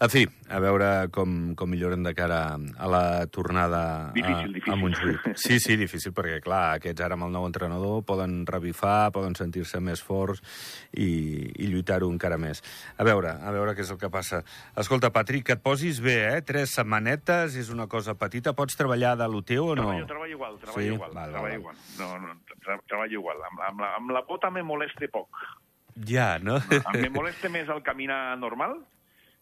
En 0.01 0.09
fi, 0.09 0.27
a 0.49 0.59
veure 0.59 1.07
com, 1.09 1.55
com 1.55 1.69
millorem 1.69 2.03
de 2.03 2.13
cara 2.13 2.57
a 2.77 2.87
la 2.87 3.25
tornada 3.27 4.11
Difícil, 4.13 4.49
a, 4.49 4.53
difícil. 4.53 4.73
a 4.73 4.75
Montjuïc. 4.75 5.21
Sí, 5.37 5.59
sí, 5.59 5.77
difícil, 5.77 6.11
perquè, 6.11 6.41
clar, 6.41 6.75
aquests 6.75 6.99
ara 7.01 7.13
amb 7.13 7.23
el 7.23 7.31
nou 7.31 7.45
entrenador 7.45 8.03
poden 8.03 8.45
revifar, 8.45 9.11
poden 9.13 9.35
sentir-se 9.35 9.79
més 9.79 10.03
forts 10.03 10.41
i, 10.91 11.07
i 11.63 11.67
lluitar-ho 11.67 12.09
encara 12.11 12.37
més. 12.37 12.61
A 12.97 13.03
veure, 13.05 13.29
a 13.29 13.51
veure 13.51 13.73
què 13.73 13.81
és 13.81 13.91
el 13.91 13.97
que 13.97 14.09
passa. 14.09 14.43
Escolta, 14.75 15.11
Patrick, 15.11 15.45
que 15.45 15.53
et 15.53 15.63
posis 15.63 16.01
bé, 16.01 16.35
eh? 16.35 16.41
Tres 16.41 16.69
setmanetes, 16.75 17.55
és 17.55 17.69
una 17.69 17.87
cosa 17.87 18.15
petita. 18.15 18.51
Pots 18.53 18.75
treballar 18.75 19.15
de 19.15 19.27
lo 19.29 19.43
teu 19.43 19.67
o 19.67 19.75
no? 19.75 19.83
Treballo, 19.83 20.05
treballo 20.05 20.31
igual, 20.33 20.59
treballo 20.59 20.81
Sí? 20.81 20.93
igual, 20.93 21.11
Val, 21.13 21.29
treballo 21.31 21.47
val. 21.47 21.59
igual. 21.59 21.75
No, 21.99 22.19
no, 22.19 22.41
treballo 22.87 23.13
igual. 23.19 23.37
Amb, 23.49 23.59
amb, 23.61 23.79
la, 23.79 23.95
amb 23.95 24.11
la 24.11 24.21
bota 24.27 24.49
me 24.49 24.61
molesta 24.63 25.07
poc. 25.07 25.29
Ja, 26.07 26.39
no? 26.41 26.57
Em 26.93 27.01
me 27.01 27.09
molesta 27.13 27.49
més 27.53 27.69
el 27.69 27.83
caminar 27.85 28.35
normal 28.41 28.79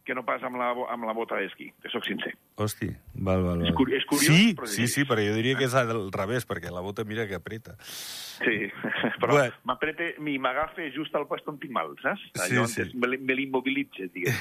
que 0.04 0.16
no 0.18 0.24
pas 0.26 0.42
amb 0.44 0.58
la, 0.58 0.72
amb 0.90 1.06
la 1.06 1.14
bota 1.14 1.38
d'esquí, 1.38 1.68
que 1.80 1.90
sóc 1.94 2.02
sincer. 2.08 2.32
Hosti, 2.58 2.88
val, 3.14 3.44
val, 3.46 3.60
val. 3.62 3.68
És 3.70 3.76
curi- 3.78 3.94
és 4.00 4.06
curiós, 4.10 4.26
sí, 4.34 4.56
però 4.58 4.66
sí, 4.68 4.88
sí. 4.88 4.94
sí, 4.96 5.06
però 5.06 5.22
jo 5.22 5.36
diria 5.38 5.54
que 5.60 5.68
és 5.70 5.76
al 5.78 6.10
revés, 6.12 6.48
perquè 6.50 6.72
la 6.74 6.82
bota 6.82 7.06
mira 7.06 7.28
que 7.30 7.38
apreta. 7.38 7.76
Sí, 7.86 8.66
però 9.22 9.36
Bueno. 9.38 9.54
m'aprete 9.70 10.16
i 10.18 10.38
m'agafa 10.42 10.90
just 10.96 11.14
al 11.16 11.28
lloc 11.30 11.46
on 11.48 11.60
tinc 11.62 11.72
mal, 11.72 11.94
saps? 12.02 12.24
Sí, 12.34 12.42
Allò 12.58 12.66
sí. 12.68 12.82
on 12.82 12.98
me, 13.06 13.18
me 13.22 13.36
l'immobilitza, 13.38 14.10
diguem. 14.12 14.34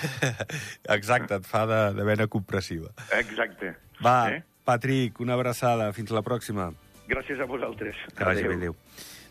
Exacte, 0.97 1.37
et 1.43 1.47
fa 1.47 1.67
de, 1.69 1.81
de 2.01 2.09
vena 2.09 2.27
compressiva. 2.27 2.89
Exacte. 3.21 3.77
Va, 4.01 4.31
Eh? 4.33 4.43
Patrick, 4.65 5.21
una 5.21 5.35
abraçada. 5.35 5.93
Fins 5.93 6.11
la 6.15 6.23
pròxima. 6.23 6.71
Gràcies 7.11 7.41
a 7.41 7.45
vosaltres. 7.49 7.97
Que 8.17 8.25
vagi 8.25 8.45
bé, 8.49 8.55
adéu. 8.55 8.77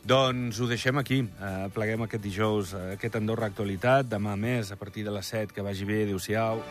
Doncs 0.06 0.60
ho 0.60 0.68
deixem 0.70 0.98
aquí. 0.98 1.22
Uh, 1.38 1.68
pleguem 1.76 2.06
aquest 2.06 2.24
dijous, 2.24 2.74
uh, 2.74 2.94
aquest 2.96 3.20
Andorra 3.20 3.50
Actualitat. 3.52 4.08
Demà 4.08 4.36
més, 4.40 4.72
a 4.72 4.80
partir 4.80 5.04
de 5.04 5.14
les 5.14 5.34
7. 5.36 5.54
Que 5.54 5.66
vagi 5.66 5.86
bé. 5.86 6.04
Adéu-siau. 6.08 6.64